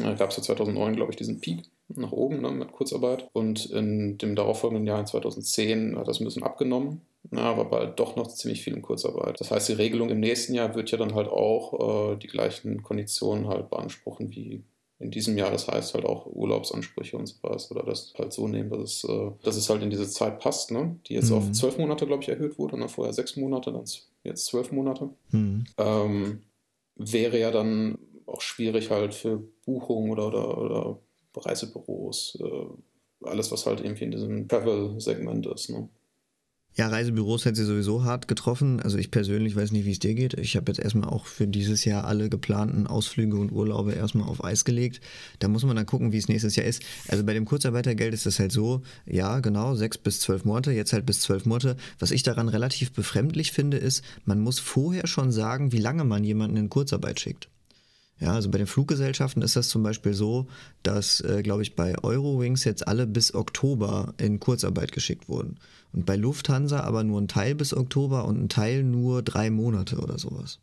[0.03, 3.29] da gab es ja 2009, glaube ich, diesen Peak nach oben ne, mit Kurzarbeit.
[3.33, 7.03] Und in dem darauffolgenden Jahr in 2010 hat das ein bisschen abgenommen.
[7.31, 9.41] Na, aber bald doch noch ziemlich viel in Kurzarbeit.
[9.41, 12.83] Das heißt, die Regelung im nächsten Jahr wird ja dann halt auch äh, die gleichen
[12.83, 14.63] Konditionen halt beanspruchen wie
[15.01, 15.51] in diesem Jahr.
[15.51, 17.71] Das heißt halt auch Urlaubsansprüche und so was.
[17.71, 20.71] Oder das halt so nehmen, dass es, äh, dass es halt in diese Zeit passt,
[20.71, 20.99] ne?
[21.07, 21.37] die jetzt mhm.
[21.37, 22.79] auf zwölf Monate, glaube ich, erhöht wurde.
[22.79, 22.89] Ne?
[22.89, 23.85] Vorher sechs Monate, dann
[24.25, 25.11] jetzt zwölf Monate.
[25.31, 25.65] Mhm.
[25.77, 26.43] Ähm,
[26.97, 30.99] wäre ja dann auch schwierig halt für Buchungen oder, oder, oder
[31.37, 35.71] Reisebüros, äh, alles, was halt irgendwie in diesem Travel-Segment ist.
[35.71, 35.89] Ne?
[36.79, 38.79] Ja, Reisebüros hätte sie sowieso hart getroffen.
[38.79, 40.35] Also ich persönlich weiß nicht, wie es dir geht.
[40.35, 44.45] Ich habe jetzt erstmal auch für dieses Jahr alle geplanten Ausflüge und Urlaube erstmal auf
[44.45, 45.01] Eis gelegt.
[45.41, 46.81] Da muss man dann gucken, wie es nächstes Jahr ist.
[47.09, 50.93] Also bei dem Kurzarbeitergeld ist das halt so, ja, genau, sechs bis zwölf Monate, jetzt
[50.93, 51.77] halt bis zwölf Monate.
[51.99, 56.23] Was ich daran relativ befremdlich finde, ist, man muss vorher schon sagen, wie lange man
[56.23, 57.49] jemanden in Kurzarbeit schickt.
[58.21, 60.49] Ja, also bei den Fluggesellschaften ist das zum Beispiel so,
[60.83, 65.59] dass, äh, glaube ich, bei Eurowings jetzt alle bis Oktober in Kurzarbeit geschickt wurden.
[65.93, 69.99] Und bei Lufthansa aber nur ein Teil bis Oktober und ein Teil nur drei Monate
[69.99, 70.59] oder sowas.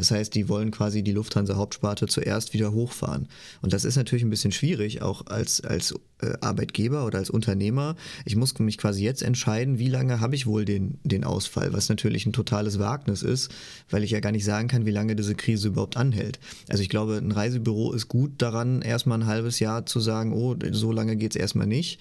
[0.00, 3.28] Das heißt, die wollen quasi die Lufthansa-Hauptsparte zuerst wieder hochfahren.
[3.60, 7.96] Und das ist natürlich ein bisschen schwierig, auch als, als äh, Arbeitgeber oder als Unternehmer.
[8.24, 11.90] Ich muss mich quasi jetzt entscheiden, wie lange habe ich wohl den, den Ausfall, was
[11.90, 13.50] natürlich ein totales Wagnis ist,
[13.90, 16.40] weil ich ja gar nicht sagen kann, wie lange diese Krise überhaupt anhält.
[16.70, 20.56] Also ich glaube, ein Reisebüro ist gut daran, erstmal ein halbes Jahr zu sagen, oh,
[20.70, 22.00] so lange geht es erstmal nicht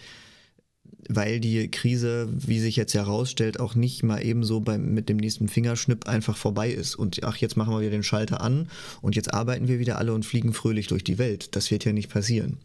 [1.07, 5.47] weil die Krise, wie sich jetzt herausstellt, auch nicht mal ebenso beim, mit dem nächsten
[5.47, 6.95] Fingerschnipp einfach vorbei ist.
[6.95, 8.69] Und ach, jetzt machen wir wieder den Schalter an
[9.01, 11.55] und jetzt arbeiten wir wieder alle und fliegen fröhlich durch die Welt.
[11.55, 12.57] Das wird ja nicht passieren.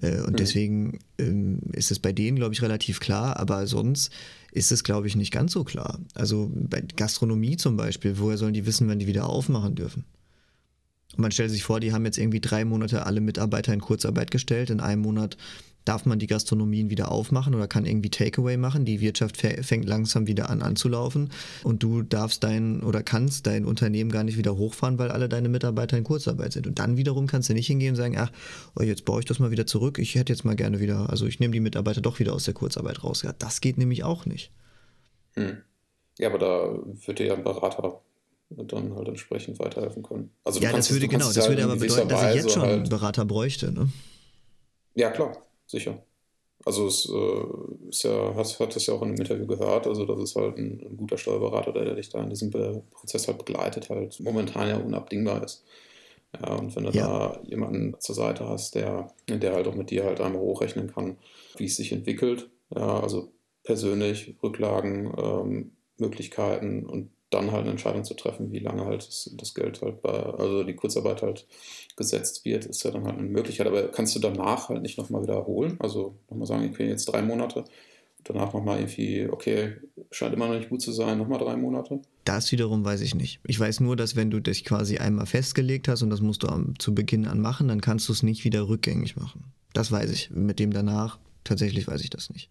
[0.00, 0.36] Äh, und mhm.
[0.36, 4.10] deswegen ähm, ist es bei denen, glaube ich, relativ klar, aber sonst
[4.52, 6.00] ist es, glaube ich, nicht ganz so klar.
[6.14, 10.04] Also bei Gastronomie zum Beispiel, woher sollen die wissen, wann die wieder aufmachen dürfen?
[11.12, 14.30] Und man stellt sich vor, die haben jetzt irgendwie drei Monate alle Mitarbeiter in Kurzarbeit
[14.30, 14.70] gestellt.
[14.70, 15.36] In einem Monat
[15.86, 18.84] darf man die Gastronomien wieder aufmachen oder kann irgendwie Takeaway machen.
[18.84, 21.30] Die Wirtschaft fängt langsam wieder an anzulaufen
[21.62, 25.48] und du darfst dein oder kannst dein Unternehmen gar nicht wieder hochfahren, weil alle deine
[25.48, 26.66] Mitarbeiter in Kurzarbeit sind.
[26.66, 28.32] Und dann wiederum kannst du nicht hingehen und sagen, ach,
[28.78, 29.98] oh, jetzt baue ich das mal wieder zurück.
[29.98, 32.54] Ich hätte jetzt mal gerne wieder, also ich nehme die Mitarbeiter doch wieder aus der
[32.54, 33.22] Kurzarbeit raus.
[33.22, 34.50] Ja, das geht nämlich auch nicht.
[35.34, 35.58] Hm.
[36.18, 38.00] Ja, aber da wird dir ja ein Berater
[38.48, 40.30] dann halt entsprechend weiterhelfen können.
[40.44, 42.90] Also ja, das würde genau, das würde aber bedeuten, dass ich jetzt schon einen halt
[42.90, 43.88] Berater bräuchte, ne?
[44.94, 46.02] Ja, klar sicher.
[46.64, 50.04] Also es äh, ist ja, hast, hat das ja auch in einem Interview gehört, also
[50.04, 53.28] das ist halt ein, ein guter Steuerberater, der, der dich da in diesem Be Prozess
[53.28, 55.64] halt begleitet, halt momentan ja unabdingbar ist.
[56.34, 57.06] Ja, und wenn du ja.
[57.06, 61.18] da jemanden zur Seite hast, der, der halt auch mit dir halt einmal hochrechnen kann,
[61.56, 68.04] wie es sich entwickelt, ja, also persönlich, Rücklagen, ähm, Möglichkeiten und dann halt eine Entscheidung
[68.04, 71.46] zu treffen, wie lange halt das, das, Geld halt bei, also die Kurzarbeit halt
[71.96, 73.66] gesetzt wird, ist ja dann halt eine Möglichkeit.
[73.66, 75.76] Aber kannst du danach halt nicht nochmal wiederholen?
[75.78, 77.64] Also nochmal sagen, ich bin jetzt drei Monate,
[78.24, 79.76] danach nochmal irgendwie, okay,
[80.10, 82.00] scheint immer noch nicht gut zu sein, nochmal drei Monate?
[82.24, 83.40] Das wiederum weiß ich nicht.
[83.46, 86.48] Ich weiß nur, dass wenn du dich quasi einmal festgelegt hast und das musst du
[86.48, 89.52] am, zu Beginn an machen, dann kannst du es nicht wieder rückgängig machen.
[89.72, 90.30] Das weiß ich.
[90.30, 92.50] Mit dem danach tatsächlich weiß ich das nicht.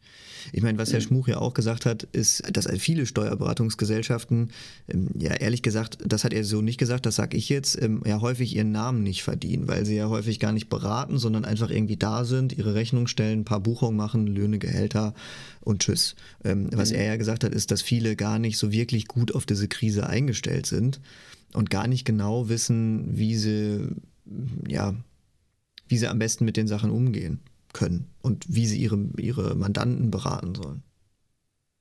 [0.51, 1.03] Ich meine, was Herr mhm.
[1.03, 4.51] Schmuch ja auch gesagt hat, ist, dass viele Steuerberatungsgesellschaften,
[4.87, 8.01] ähm, ja ehrlich gesagt, das hat er so nicht gesagt, das sage ich jetzt, ähm,
[8.05, 11.69] ja häufig ihren Namen nicht verdienen, weil sie ja häufig gar nicht beraten, sondern einfach
[11.69, 15.13] irgendwie da sind, ihre Rechnung stellen, ein paar Buchungen machen, Löhne, Gehälter
[15.61, 16.15] und tschüss.
[16.43, 16.97] Ähm, was mhm.
[16.97, 20.07] er ja gesagt hat, ist, dass viele gar nicht so wirklich gut auf diese Krise
[20.07, 20.99] eingestellt sind
[21.53, 23.87] und gar nicht genau wissen, wie sie,
[24.67, 24.95] ja,
[25.87, 27.39] wie sie am besten mit den Sachen umgehen
[27.75, 30.81] können und wie sie ihre, ihre Mandanten beraten sollen.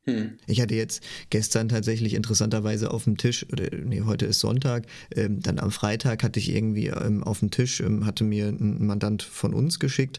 [0.07, 0.33] Hm.
[0.47, 5.41] Ich hatte jetzt gestern tatsächlich interessanterweise auf dem Tisch, oder nee, heute ist Sonntag, ähm,
[5.41, 9.23] dann am Freitag hatte ich irgendwie ähm, auf dem Tisch, ähm, hatte mir ein Mandant
[9.23, 10.19] von uns geschickt,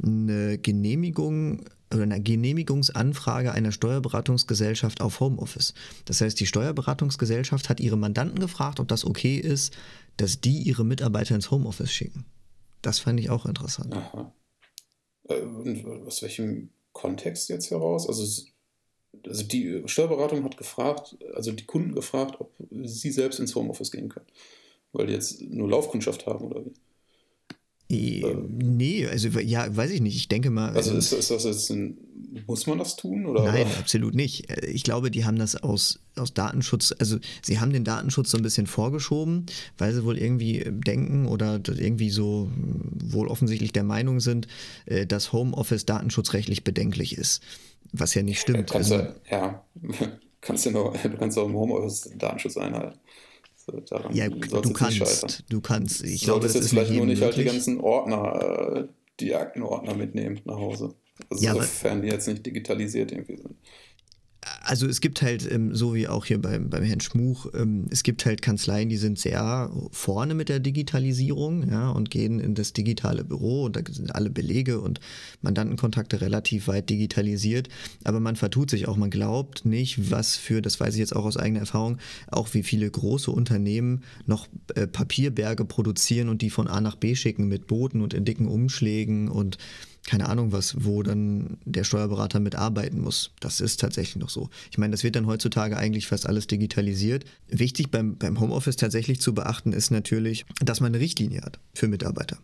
[0.00, 5.74] eine Genehmigung oder eine Genehmigungsanfrage einer Steuerberatungsgesellschaft auf Homeoffice.
[6.04, 9.74] Das heißt, die Steuerberatungsgesellschaft hat ihre Mandanten gefragt, ob das okay ist,
[10.18, 12.24] dass die ihre Mitarbeiter ins Homeoffice schicken.
[12.82, 13.94] Das fand ich auch interessant.
[13.94, 14.32] Aha.
[15.28, 15.42] Äh,
[16.06, 18.08] aus welchem Kontext jetzt heraus?
[18.08, 18.22] Also,
[19.26, 24.08] also die Steuerberatung hat gefragt, also die Kunden gefragt, ob sie selbst ins Homeoffice gehen
[24.08, 24.26] können.
[24.92, 26.72] Weil die jetzt nur Laufkundschaft haben oder wie?
[27.88, 30.16] Nee, also ja, weiß ich nicht.
[30.16, 30.72] Ich denke mal.
[30.72, 31.98] Also ist, ist das jetzt ein,
[32.46, 33.26] muss man das tun?
[33.26, 33.44] Oder?
[33.44, 34.50] Nein, absolut nicht.
[34.62, 38.42] Ich glaube, die haben das aus, aus Datenschutz, also sie haben den Datenschutz so ein
[38.42, 39.46] bisschen vorgeschoben,
[39.78, 44.48] weil sie wohl irgendwie denken oder irgendwie so wohl offensichtlich der Meinung sind,
[44.86, 47.42] äh, dass Homeoffice datenschutzrechtlich bedenklich ist.
[47.92, 48.70] Was ja nicht stimmt.
[48.70, 49.64] Kannst also, du, ja,
[50.40, 52.98] kannst du, nur, du kannst auch im Homeoffice Datenschutz einhalten.
[53.66, 56.04] Daran ja, du kannst, du kannst.
[56.04, 58.88] Ich glaube, das ist vielleicht nur nicht halt die ganzen Ordner, äh,
[59.20, 60.94] die Aktenordner mitnehmen nach Hause.
[61.30, 63.56] Also ja, sofern die jetzt nicht digitalisiert irgendwie sind
[64.64, 68.02] also es gibt halt, ähm, so wie auch hier beim, beim Herrn Schmuch, ähm, es
[68.02, 72.72] gibt halt Kanzleien, die sind sehr vorne mit der Digitalisierung ja, und gehen in das
[72.72, 75.00] digitale Büro und da sind alle Belege und
[75.42, 77.68] Mandantenkontakte relativ weit digitalisiert.
[78.04, 81.24] Aber man vertut sich auch, man glaubt nicht, was für, das weiß ich jetzt auch
[81.24, 81.98] aus eigener Erfahrung,
[82.28, 87.14] auch wie viele große Unternehmen noch äh, Papierberge produzieren und die von A nach B
[87.14, 89.58] schicken mit Booten und in dicken Umschlägen und
[90.06, 93.32] keine Ahnung was, wo dann der Steuerberater mitarbeiten muss.
[93.40, 94.50] Das ist tatsächlich noch so.
[94.70, 97.24] Ich meine, das wird dann heutzutage eigentlich fast alles digitalisiert.
[97.48, 101.88] Wichtig beim, beim Homeoffice tatsächlich zu beachten ist natürlich, dass man eine Richtlinie hat für
[101.88, 102.38] Mitarbeiter.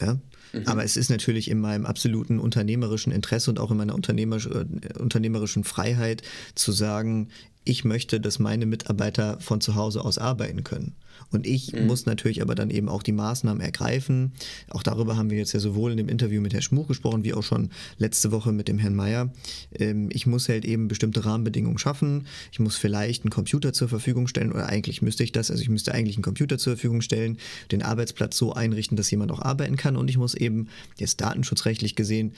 [0.00, 0.18] Ja?
[0.52, 0.62] Mhm.
[0.66, 4.98] Aber es ist natürlich in meinem absoluten unternehmerischen Interesse und auch in meiner unternehmerisch, äh,
[4.98, 6.22] unternehmerischen Freiheit
[6.54, 7.28] zu sagen,
[7.64, 10.94] ich möchte, dass meine Mitarbeiter von zu Hause aus arbeiten können.
[11.30, 11.86] Und ich mhm.
[11.86, 14.32] muss natürlich aber dann eben auch die Maßnahmen ergreifen.
[14.70, 17.34] Auch darüber haben wir jetzt ja sowohl in dem Interview mit Herrn Schmuch gesprochen, wie
[17.34, 19.32] auch schon letzte Woche mit dem Herrn Mayer.
[19.74, 22.26] Ähm, ich muss halt eben bestimmte Rahmenbedingungen schaffen.
[22.52, 25.50] Ich muss vielleicht einen Computer zur Verfügung stellen oder eigentlich müsste ich das.
[25.50, 27.38] Also ich müsste eigentlich einen Computer zur Verfügung stellen,
[27.70, 29.96] den Arbeitsplatz so einrichten, dass jemand auch arbeiten kann.
[29.96, 32.32] Und ich muss eben jetzt datenschutzrechtlich gesehen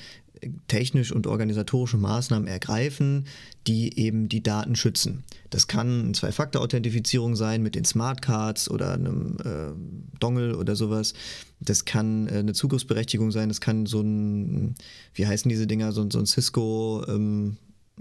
[0.68, 3.26] technisch und organisatorische Maßnahmen ergreifen,
[3.66, 5.24] die eben die Daten schützen.
[5.50, 11.14] Das kann eine Zwei-Faktor-Authentifizierung sein mit den Smartcards oder einem äh, Dongle oder sowas.
[11.60, 13.48] Das kann äh, eine Zugriffsberechtigung sein.
[13.48, 14.74] Das kann so ein,
[15.14, 17.56] wie heißen diese Dinger, so, so ein Cisco, ähm,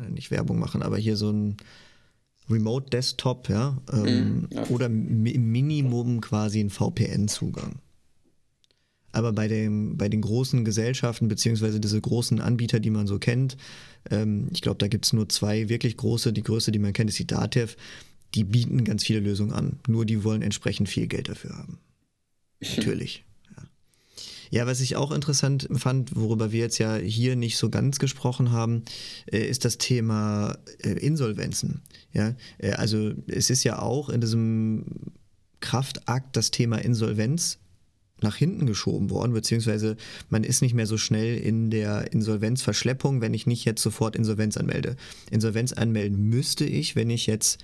[0.09, 1.57] nicht Werbung machen, aber hier so ein
[2.49, 4.67] Remote Desktop, ja, ähm, mhm, ja.
[4.69, 7.75] oder im Minimum quasi ein VPN-Zugang.
[9.11, 13.57] Aber bei, dem, bei den großen Gesellschaften, beziehungsweise diese großen Anbieter, die man so kennt,
[14.09, 16.31] ähm, ich glaube, da gibt es nur zwei wirklich große.
[16.31, 17.75] Die größte, die man kennt, ist die Datev.
[18.35, 19.79] Die bieten ganz viele Lösungen an.
[19.87, 21.79] Nur die wollen entsprechend viel Geld dafür haben.
[22.61, 23.25] Natürlich.
[23.55, 23.63] Ja.
[24.51, 28.51] ja, was ich auch interessant fand, worüber wir jetzt ja hier nicht so ganz gesprochen
[28.51, 28.83] haben,
[29.31, 31.81] äh, ist das Thema äh, Insolvenzen.
[32.13, 34.85] Ja, äh, also es ist ja auch in diesem
[35.59, 37.59] Kraftakt das Thema Insolvenz
[38.21, 39.95] nach hinten geschoben worden, beziehungsweise
[40.29, 44.57] man ist nicht mehr so schnell in der Insolvenzverschleppung, wenn ich nicht jetzt sofort Insolvenz
[44.57, 44.95] anmelde.
[45.31, 47.59] Insolvenz anmelden müsste ich, wenn ich jetzt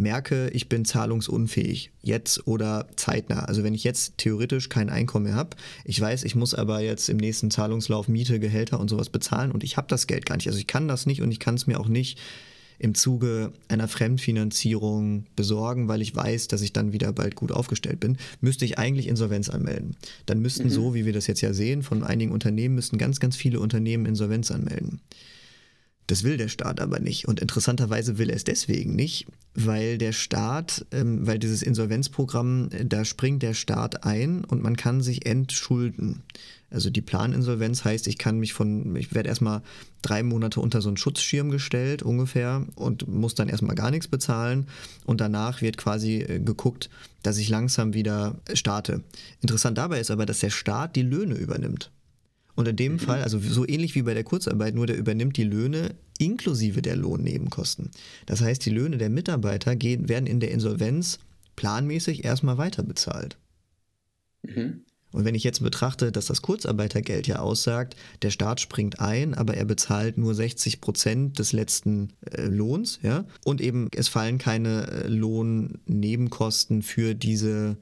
[0.00, 3.44] merke, ich bin zahlungsunfähig, jetzt oder zeitnah.
[3.44, 7.08] Also wenn ich jetzt theoretisch kein Einkommen mehr habe, ich weiß, ich muss aber jetzt
[7.08, 10.48] im nächsten Zahlungslauf Miete, Gehälter und sowas bezahlen und ich habe das Geld gar nicht.
[10.48, 12.18] Also ich kann das nicht und ich kann es mir auch nicht
[12.80, 18.00] im Zuge einer Fremdfinanzierung besorgen, weil ich weiß, dass ich dann wieder bald gut aufgestellt
[18.00, 19.96] bin, müsste ich eigentlich Insolvenz anmelden.
[20.24, 20.70] Dann müssten mhm.
[20.70, 24.06] so, wie wir das jetzt ja sehen, von einigen Unternehmen müssten ganz, ganz viele Unternehmen
[24.06, 25.00] Insolvenz anmelden.
[26.10, 27.28] Das will der Staat aber nicht.
[27.28, 32.84] Und interessanterweise will er es deswegen nicht, weil der Staat, ähm, weil dieses Insolvenzprogramm, äh,
[32.84, 36.24] da springt der Staat ein und man kann sich entschulden.
[36.68, 39.62] Also die Planinsolvenz heißt, ich kann mich von, ich werde erstmal
[40.02, 44.66] drei Monate unter so einen Schutzschirm gestellt ungefähr und muss dann erstmal gar nichts bezahlen
[45.04, 46.90] und danach wird quasi äh, geguckt,
[47.22, 49.04] dass ich langsam wieder starte.
[49.42, 51.92] Interessant dabei ist aber, dass der Staat die Löhne übernimmt.
[52.60, 52.98] Und in dem mhm.
[52.98, 56.94] Fall, also so ähnlich wie bei der Kurzarbeit, nur der übernimmt die Löhne inklusive der
[56.94, 57.90] Lohnnebenkosten.
[58.26, 61.20] Das heißt, die Löhne der Mitarbeiter gehen, werden in der Insolvenz
[61.56, 63.38] planmäßig erstmal weiter bezahlt.
[64.42, 64.84] Mhm.
[65.10, 69.54] Und wenn ich jetzt betrachte, dass das Kurzarbeitergeld ja aussagt, der Staat springt ein, aber
[69.54, 74.86] er bezahlt nur 60 Prozent des letzten äh, Lohns, ja, und eben es fallen keine
[74.86, 77.78] äh, Lohnnebenkosten für diese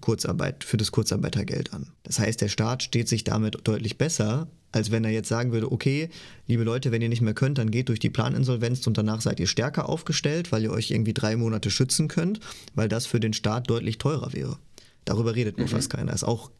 [0.00, 1.88] Kurzarbeit, für das Kurzarbeitergeld an.
[2.04, 5.72] Das heißt, der Staat steht sich damit deutlich besser, als wenn er jetzt sagen würde,
[5.72, 6.10] okay,
[6.46, 9.40] liebe Leute, wenn ihr nicht mehr könnt, dann geht durch die Planinsolvenz und danach seid
[9.40, 12.40] ihr stärker aufgestellt, weil ihr euch irgendwie drei Monate schützen könnt,
[12.74, 14.58] weil das für den Staat deutlich teurer wäre.
[15.04, 15.72] Darüber redet nur mhm.
[15.72, 16.12] fast keiner.
[16.12, 16.50] Ist auch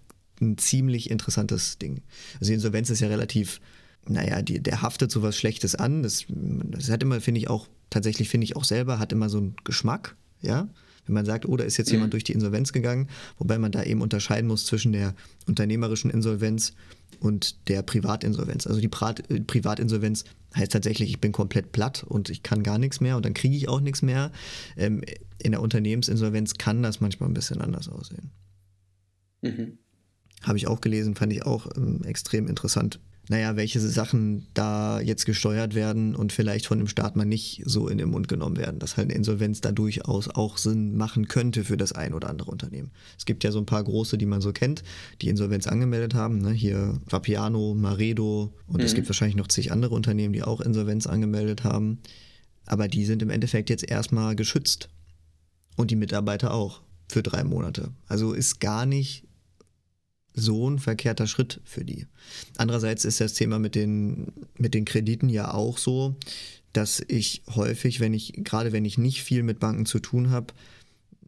[0.41, 2.03] ein ziemlich interessantes Ding.
[2.41, 3.61] Also die Insolvenz ist ja relativ,
[4.09, 6.03] naja, die, der haftet sowas Schlechtes an.
[6.03, 9.39] Das, das hat immer, finde ich auch, tatsächlich finde ich auch selber, hat immer so
[9.39, 10.69] einen Geschmack, ja.
[11.07, 11.97] Wenn man sagt, oh, da ist jetzt mhm.
[11.97, 15.15] jemand durch die Insolvenz gegangen, wobei man da eben unterscheiden muss zwischen der
[15.47, 16.75] unternehmerischen Insolvenz
[17.19, 18.67] und der Privatinsolvenz.
[18.67, 20.25] Also die Privatinsolvenz
[20.57, 23.57] heißt tatsächlich, ich bin komplett platt und ich kann gar nichts mehr und dann kriege
[23.57, 24.33] ich auch nichts mehr.
[24.77, 25.03] Ähm,
[25.39, 28.31] in der Unternehmensinsolvenz kann das manchmal ein bisschen anders aussehen.
[29.43, 29.79] Mhm.
[30.43, 35.25] Habe ich auch gelesen, fand ich auch ähm, extrem interessant naja, welche Sachen da jetzt
[35.25, 38.81] gesteuert werden und vielleicht von dem Staat mal nicht so in den Mund genommen werden,
[38.81, 42.51] dass halt eine Insolvenz da durchaus auch Sinn machen könnte für das ein oder andere
[42.51, 42.91] Unternehmen.
[43.17, 44.83] Es gibt ja so ein paar große, die man so kennt,
[45.23, 46.39] die Insolvenz angemeldet haben.
[46.39, 46.51] Ne?
[46.51, 48.85] Hier Vapiano, Maredo und mhm.
[48.85, 52.01] es gibt wahrscheinlich noch zig andere Unternehmen, die auch Insolvenz angemeldet haben.
[52.67, 54.89] Aber die sind im Endeffekt jetzt erstmal geschützt.
[55.77, 57.91] Und die Mitarbeiter auch für drei Monate.
[58.07, 59.25] Also ist gar nicht
[60.41, 62.07] so ein verkehrter Schritt für die.
[62.57, 66.17] Andererseits ist das Thema mit den, mit den Krediten ja auch so,
[66.73, 70.55] dass ich häufig, wenn ich, gerade wenn ich nicht viel mit Banken zu tun habe,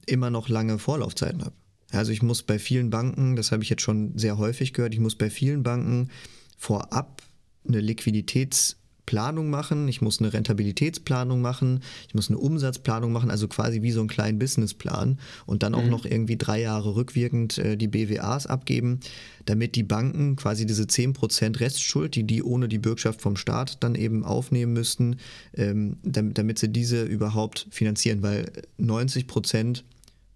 [0.06, 1.54] immer noch lange Vorlaufzeiten habe.
[1.90, 5.00] Also ich muss bei vielen Banken, das habe ich jetzt schon sehr häufig gehört, ich
[5.00, 6.10] muss bei vielen Banken
[6.56, 7.22] vorab
[7.66, 8.76] eine Liquiditäts-
[9.12, 13.90] Planung machen, ich muss eine Rentabilitätsplanung machen, ich muss eine Umsatzplanung machen, also quasi wie
[13.90, 15.90] so einen kleinen Businessplan und dann auch mhm.
[15.90, 19.00] noch irgendwie drei Jahre rückwirkend äh, die BWAs abgeben,
[19.44, 23.96] damit die Banken quasi diese 10% Restschuld, die die ohne die Bürgschaft vom Staat dann
[23.96, 25.16] eben aufnehmen müssten,
[25.52, 28.50] ähm, damit, damit sie diese überhaupt finanzieren, weil
[28.80, 29.82] 90%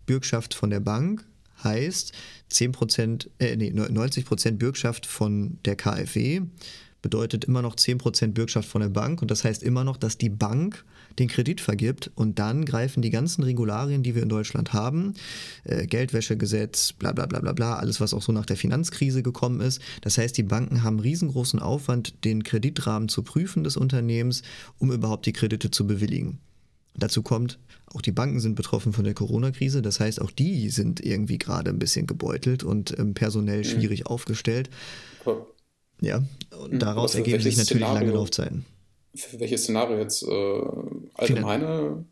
[0.05, 1.24] Bürgschaft von der Bank
[1.64, 2.12] heißt
[2.53, 6.43] 10%, äh, nee, 90% Bürgschaft von der KfW
[7.07, 10.29] bedeutet immer noch 10% Bürgschaft von der Bank und das heißt immer noch, dass die
[10.29, 10.85] Bank
[11.21, 15.15] den Kredit vergibt und dann greifen die ganzen Regularien, die wir in Deutschland haben,
[15.63, 19.61] äh, Geldwäschegesetz, bla bla bla bla bla, alles was auch so nach der Finanzkrise gekommen
[19.61, 19.81] ist.
[20.01, 24.43] Das heißt, die Banken haben riesengroßen Aufwand, den Kreditrahmen zu prüfen des Unternehmens,
[24.79, 26.41] um überhaupt die Kredite zu bewilligen.
[26.97, 27.61] Dazu kommt,
[27.95, 29.81] auch die Banken sind betroffen von der Corona-Krise.
[29.81, 33.65] Das heißt, auch die sind irgendwie gerade ein bisschen gebeutelt und ähm, personell mhm.
[33.65, 34.07] schwierig mhm.
[34.07, 34.71] aufgestellt.
[36.01, 36.23] Ja,
[36.59, 38.65] und hm, daraus ergeben sich natürlich Szenario, lange Laufzeiten.
[39.15, 40.61] Für welches Szenario jetzt äh,
[41.15, 42.05] allgemeine,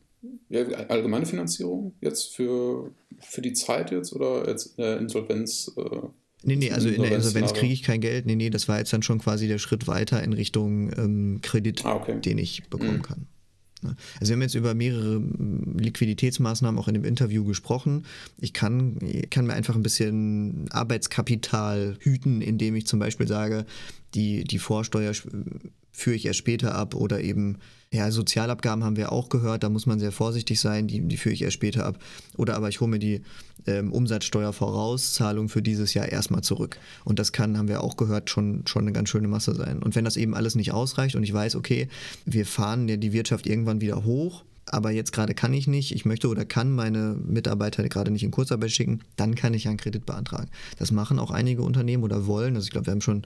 [0.49, 5.71] ja, allgemeine Finanzierung jetzt für, für die Zeit jetzt oder jetzt in der Insolvenz?
[5.77, 5.83] Äh,
[6.43, 8.25] nee, nee, also in der Insolvenz kriege ich kein Geld.
[8.27, 11.85] Nee, nee, das war jetzt dann schon quasi der Schritt weiter in Richtung ähm, Kredit,
[11.85, 12.21] ah, okay.
[12.21, 13.03] den ich bekommen mhm.
[13.03, 13.27] kann.
[13.85, 13.97] Ne?
[14.19, 18.05] Also wir haben jetzt über mehrere hm, Liquiditätsmaßnahmen auch in dem Interview gesprochen.
[18.39, 18.99] Ich kann,
[19.31, 23.67] kann mir einfach ein bisschen Arbeitskapital hüten, indem ich zum Beispiel sage,
[24.15, 25.13] die, die Vorsteuer
[25.95, 27.59] führe ich erst später ab oder eben,
[27.93, 31.35] ja, Sozialabgaben haben wir auch gehört, da muss man sehr vorsichtig sein, die, die führe
[31.35, 31.99] ich erst später ab.
[32.37, 33.23] Oder aber ich hole mir die
[33.67, 36.79] ähm, Umsatzsteuervorauszahlung für dieses Jahr erstmal zurück.
[37.05, 39.81] Und das kann, haben wir auch gehört, schon, schon eine ganz schöne Masse sein.
[39.83, 41.89] Und wenn das eben alles nicht ausreicht und ich weiß, okay,
[42.27, 46.05] wir fahren ja die Wirtschaft irgendwann wieder hoch, aber jetzt gerade kann ich nicht, ich
[46.05, 50.05] möchte oder kann meine Mitarbeiter gerade nicht in Kurzarbeit schicken, dann kann ich einen Kredit
[50.07, 50.51] beantragen.
[50.79, 52.57] Das machen auch einige Unternehmen oder wollen.
[52.57, 53.25] Also ich glaube, wir haben schon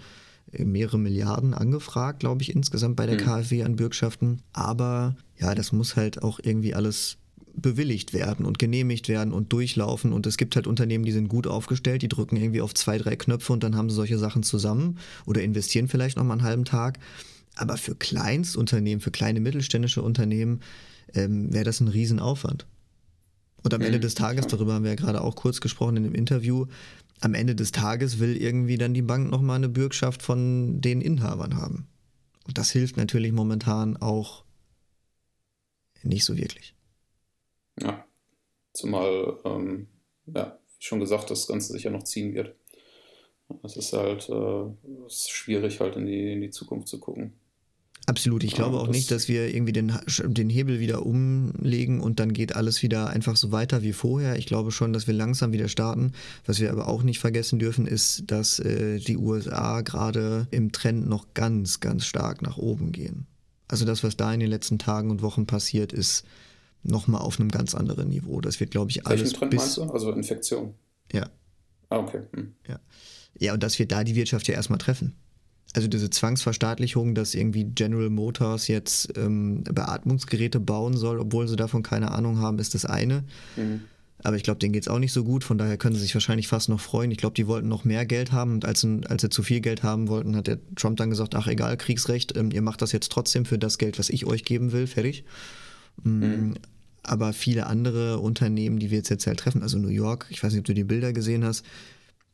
[0.52, 3.24] mehrere Milliarden angefragt, glaube ich, insgesamt bei der mhm.
[3.24, 4.42] KfW an Bürgschaften.
[4.52, 7.18] Aber ja, das muss halt auch irgendwie alles
[7.54, 10.12] bewilligt werden und genehmigt werden und durchlaufen.
[10.12, 13.16] Und es gibt halt Unternehmen, die sind gut aufgestellt, die drücken irgendwie auf zwei, drei
[13.16, 16.64] Knöpfe und dann haben sie solche Sachen zusammen oder investieren vielleicht noch mal einen halben
[16.64, 16.98] Tag.
[17.56, 20.60] Aber für Kleinstunternehmen, für kleine mittelständische Unternehmen
[21.14, 22.66] ähm, wäre das ein Riesenaufwand.
[23.64, 24.02] Und am Ende mhm.
[24.02, 26.66] des Tages, darüber haben wir ja gerade auch kurz gesprochen in dem Interview,
[27.20, 31.56] am Ende des Tages will irgendwie dann die Bank nochmal eine Bürgschaft von den Inhabern
[31.56, 31.88] haben.
[32.46, 34.44] Und das hilft natürlich momentan auch
[36.02, 36.74] nicht so wirklich.
[37.80, 38.04] Ja,
[38.72, 39.88] zumal, ähm,
[40.26, 42.54] ja, schon gesagt, das Ganze sich ja noch ziehen wird.
[43.62, 47.37] Es ist halt äh, ist schwierig, halt in die, in die Zukunft zu gucken.
[48.08, 48.42] Absolut.
[48.42, 49.92] Ich glaube auch nicht, dass wir irgendwie den,
[50.24, 54.36] den Hebel wieder umlegen und dann geht alles wieder einfach so weiter wie vorher.
[54.36, 56.12] Ich glaube schon, dass wir langsam wieder starten.
[56.46, 61.06] Was wir aber auch nicht vergessen dürfen, ist, dass äh, die USA gerade im Trend
[61.06, 63.26] noch ganz, ganz stark nach oben gehen.
[63.68, 66.24] Also das, was da in den letzten Tagen und Wochen passiert, ist
[66.82, 68.40] nochmal auf einem ganz anderen Niveau.
[68.40, 69.20] Das wird, glaube ich, alles.
[69.20, 69.82] Welchen Trend bis, meinst du?
[69.82, 70.72] Also Infektion?
[71.12, 71.28] Ja.
[71.90, 72.22] Ah, okay.
[72.34, 72.54] Hm.
[72.66, 72.80] Ja.
[73.38, 75.14] ja, und das wird da die Wirtschaft ja erstmal treffen
[75.74, 81.82] also diese Zwangsverstaatlichung, dass irgendwie General Motors jetzt ähm, Beatmungsgeräte bauen soll, obwohl sie davon
[81.82, 83.24] keine Ahnung haben, ist das eine.
[83.56, 83.82] Mhm.
[84.24, 86.14] Aber ich glaube, denen geht es auch nicht so gut, von daher können sie sich
[86.14, 87.10] wahrscheinlich fast noch freuen.
[87.12, 89.82] Ich glaube, die wollten noch mehr Geld haben und als, als sie zu viel Geld
[89.82, 93.12] haben wollten, hat der Trump dann gesagt, ach egal, Kriegsrecht, ähm, ihr macht das jetzt
[93.12, 95.24] trotzdem für das Geld, was ich euch geben will, fertig.
[96.02, 96.54] Mm, mhm.
[97.04, 100.52] Aber viele andere Unternehmen, die wir jetzt, jetzt halt treffen, also New York, ich weiß
[100.52, 101.64] nicht, ob du die Bilder gesehen hast,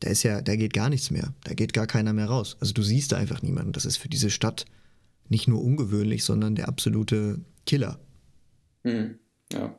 [0.04, 1.32] da ist ja, da geht gar nichts mehr.
[1.44, 2.58] Da geht gar keiner mehr raus.
[2.60, 3.72] Also du siehst da einfach niemanden.
[3.72, 4.66] Das ist für diese Stadt
[5.30, 7.98] nicht nur ungewöhnlich, sondern der absolute Killer.
[8.82, 9.18] Mhm.
[9.50, 9.74] Ja.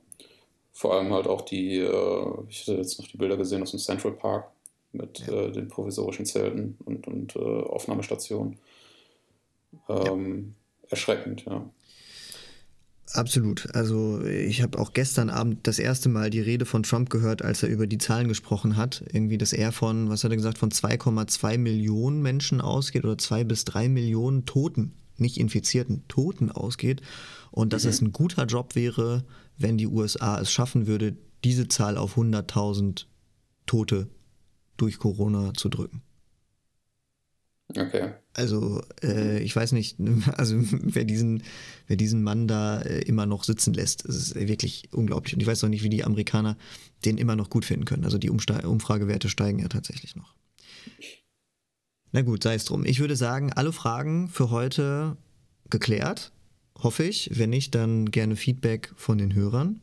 [0.73, 3.79] Vor allem halt auch die, äh, ich hatte jetzt noch die Bilder gesehen aus dem
[3.79, 4.49] Central Park
[4.93, 5.31] mit ja.
[5.31, 8.57] äh, den provisorischen Zelten und, und äh, Aufnahmestationen.
[9.87, 10.89] Ähm, ja.
[10.89, 11.69] Erschreckend, ja.
[13.13, 13.73] Absolut.
[13.75, 17.61] Also ich habe auch gestern Abend das erste Mal die Rede von Trump gehört, als
[17.61, 19.03] er über die Zahlen gesprochen hat.
[19.11, 23.43] Irgendwie, dass er von, was hat er gesagt, von 2,2 Millionen Menschen ausgeht oder 2
[23.43, 27.01] bis 3 Millionen Toten, nicht Infizierten, Toten ausgeht.
[27.51, 27.89] Und dass mhm.
[27.89, 29.23] es ein guter Job wäre,
[29.57, 33.05] wenn die USA es schaffen würde, diese Zahl auf 100.000
[33.67, 34.09] Tote
[34.77, 36.01] durch Corona zu drücken.
[37.67, 38.13] Okay.
[38.33, 39.97] Also äh, ich weiß nicht,
[40.37, 41.43] also wer diesen,
[41.87, 45.33] wer diesen Mann da äh, immer noch sitzen lässt, das ist wirklich unglaublich.
[45.33, 46.57] Und ich weiß auch nicht, wie die Amerikaner
[47.05, 48.05] den immer noch gut finden können.
[48.05, 50.35] Also die Umste Umfragewerte steigen ja tatsächlich noch.
[52.11, 52.85] Na gut, sei es drum.
[52.85, 55.17] Ich würde sagen, alle Fragen für heute
[55.69, 56.31] geklärt,
[56.81, 57.29] hoffe ich.
[57.33, 59.81] Wenn nicht, dann gerne Feedback von den Hörern.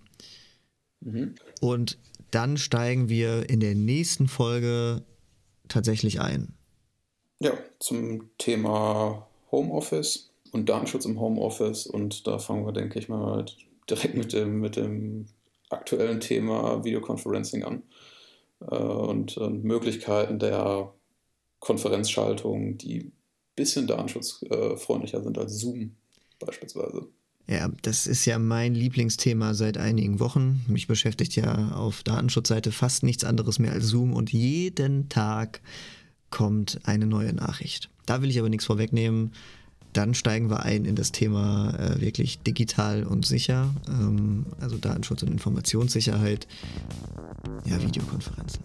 [1.00, 1.34] Mhm.
[1.60, 1.98] Und
[2.30, 5.02] dann steigen wir in der nächsten Folge
[5.68, 6.54] tatsächlich ein.
[7.42, 11.88] Ja, zum Thema Homeoffice und Datenschutz im Homeoffice.
[11.88, 13.44] Und da fangen wir, denke ich mal,
[13.90, 15.26] direkt mit dem, mit dem
[15.68, 17.82] aktuellen Thema Videoconferencing an.
[18.60, 20.92] Äh, und, und, Möglichkeiten der
[21.58, 23.12] Konferenzschaltung, die ein
[23.56, 25.96] bisschen datenschutzfreundlicher sind als Zoom
[26.38, 27.08] beispielsweise.
[27.48, 30.64] Ja, das ist ja mein Lieblingsthema seit einigen Wochen.
[30.68, 35.60] Mich beschäftigt ja auf Datenschutzseite fast nichts anderes mehr als Zoom und jeden Tag
[36.32, 37.88] kommt eine neue Nachricht.
[38.06, 39.30] Da will ich aber nichts vorwegnehmen.
[39.92, 45.22] Dann steigen wir ein in das Thema äh, wirklich digital und sicher, ähm, also Datenschutz
[45.22, 46.48] und Informationssicherheit.
[47.66, 48.64] Ja, Videokonferenzen.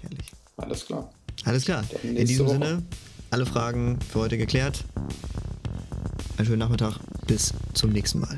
[0.00, 0.32] Herrlich.
[0.56, 1.12] Alles klar.
[1.44, 1.84] Alles klar.
[2.02, 2.54] In diesem Woche.
[2.54, 2.82] Sinne,
[3.30, 4.84] alle Fragen für heute geklärt.
[6.38, 6.98] Einen schönen Nachmittag.
[7.26, 8.36] Bis zum nächsten Mal.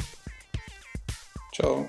[1.54, 1.88] Ciao.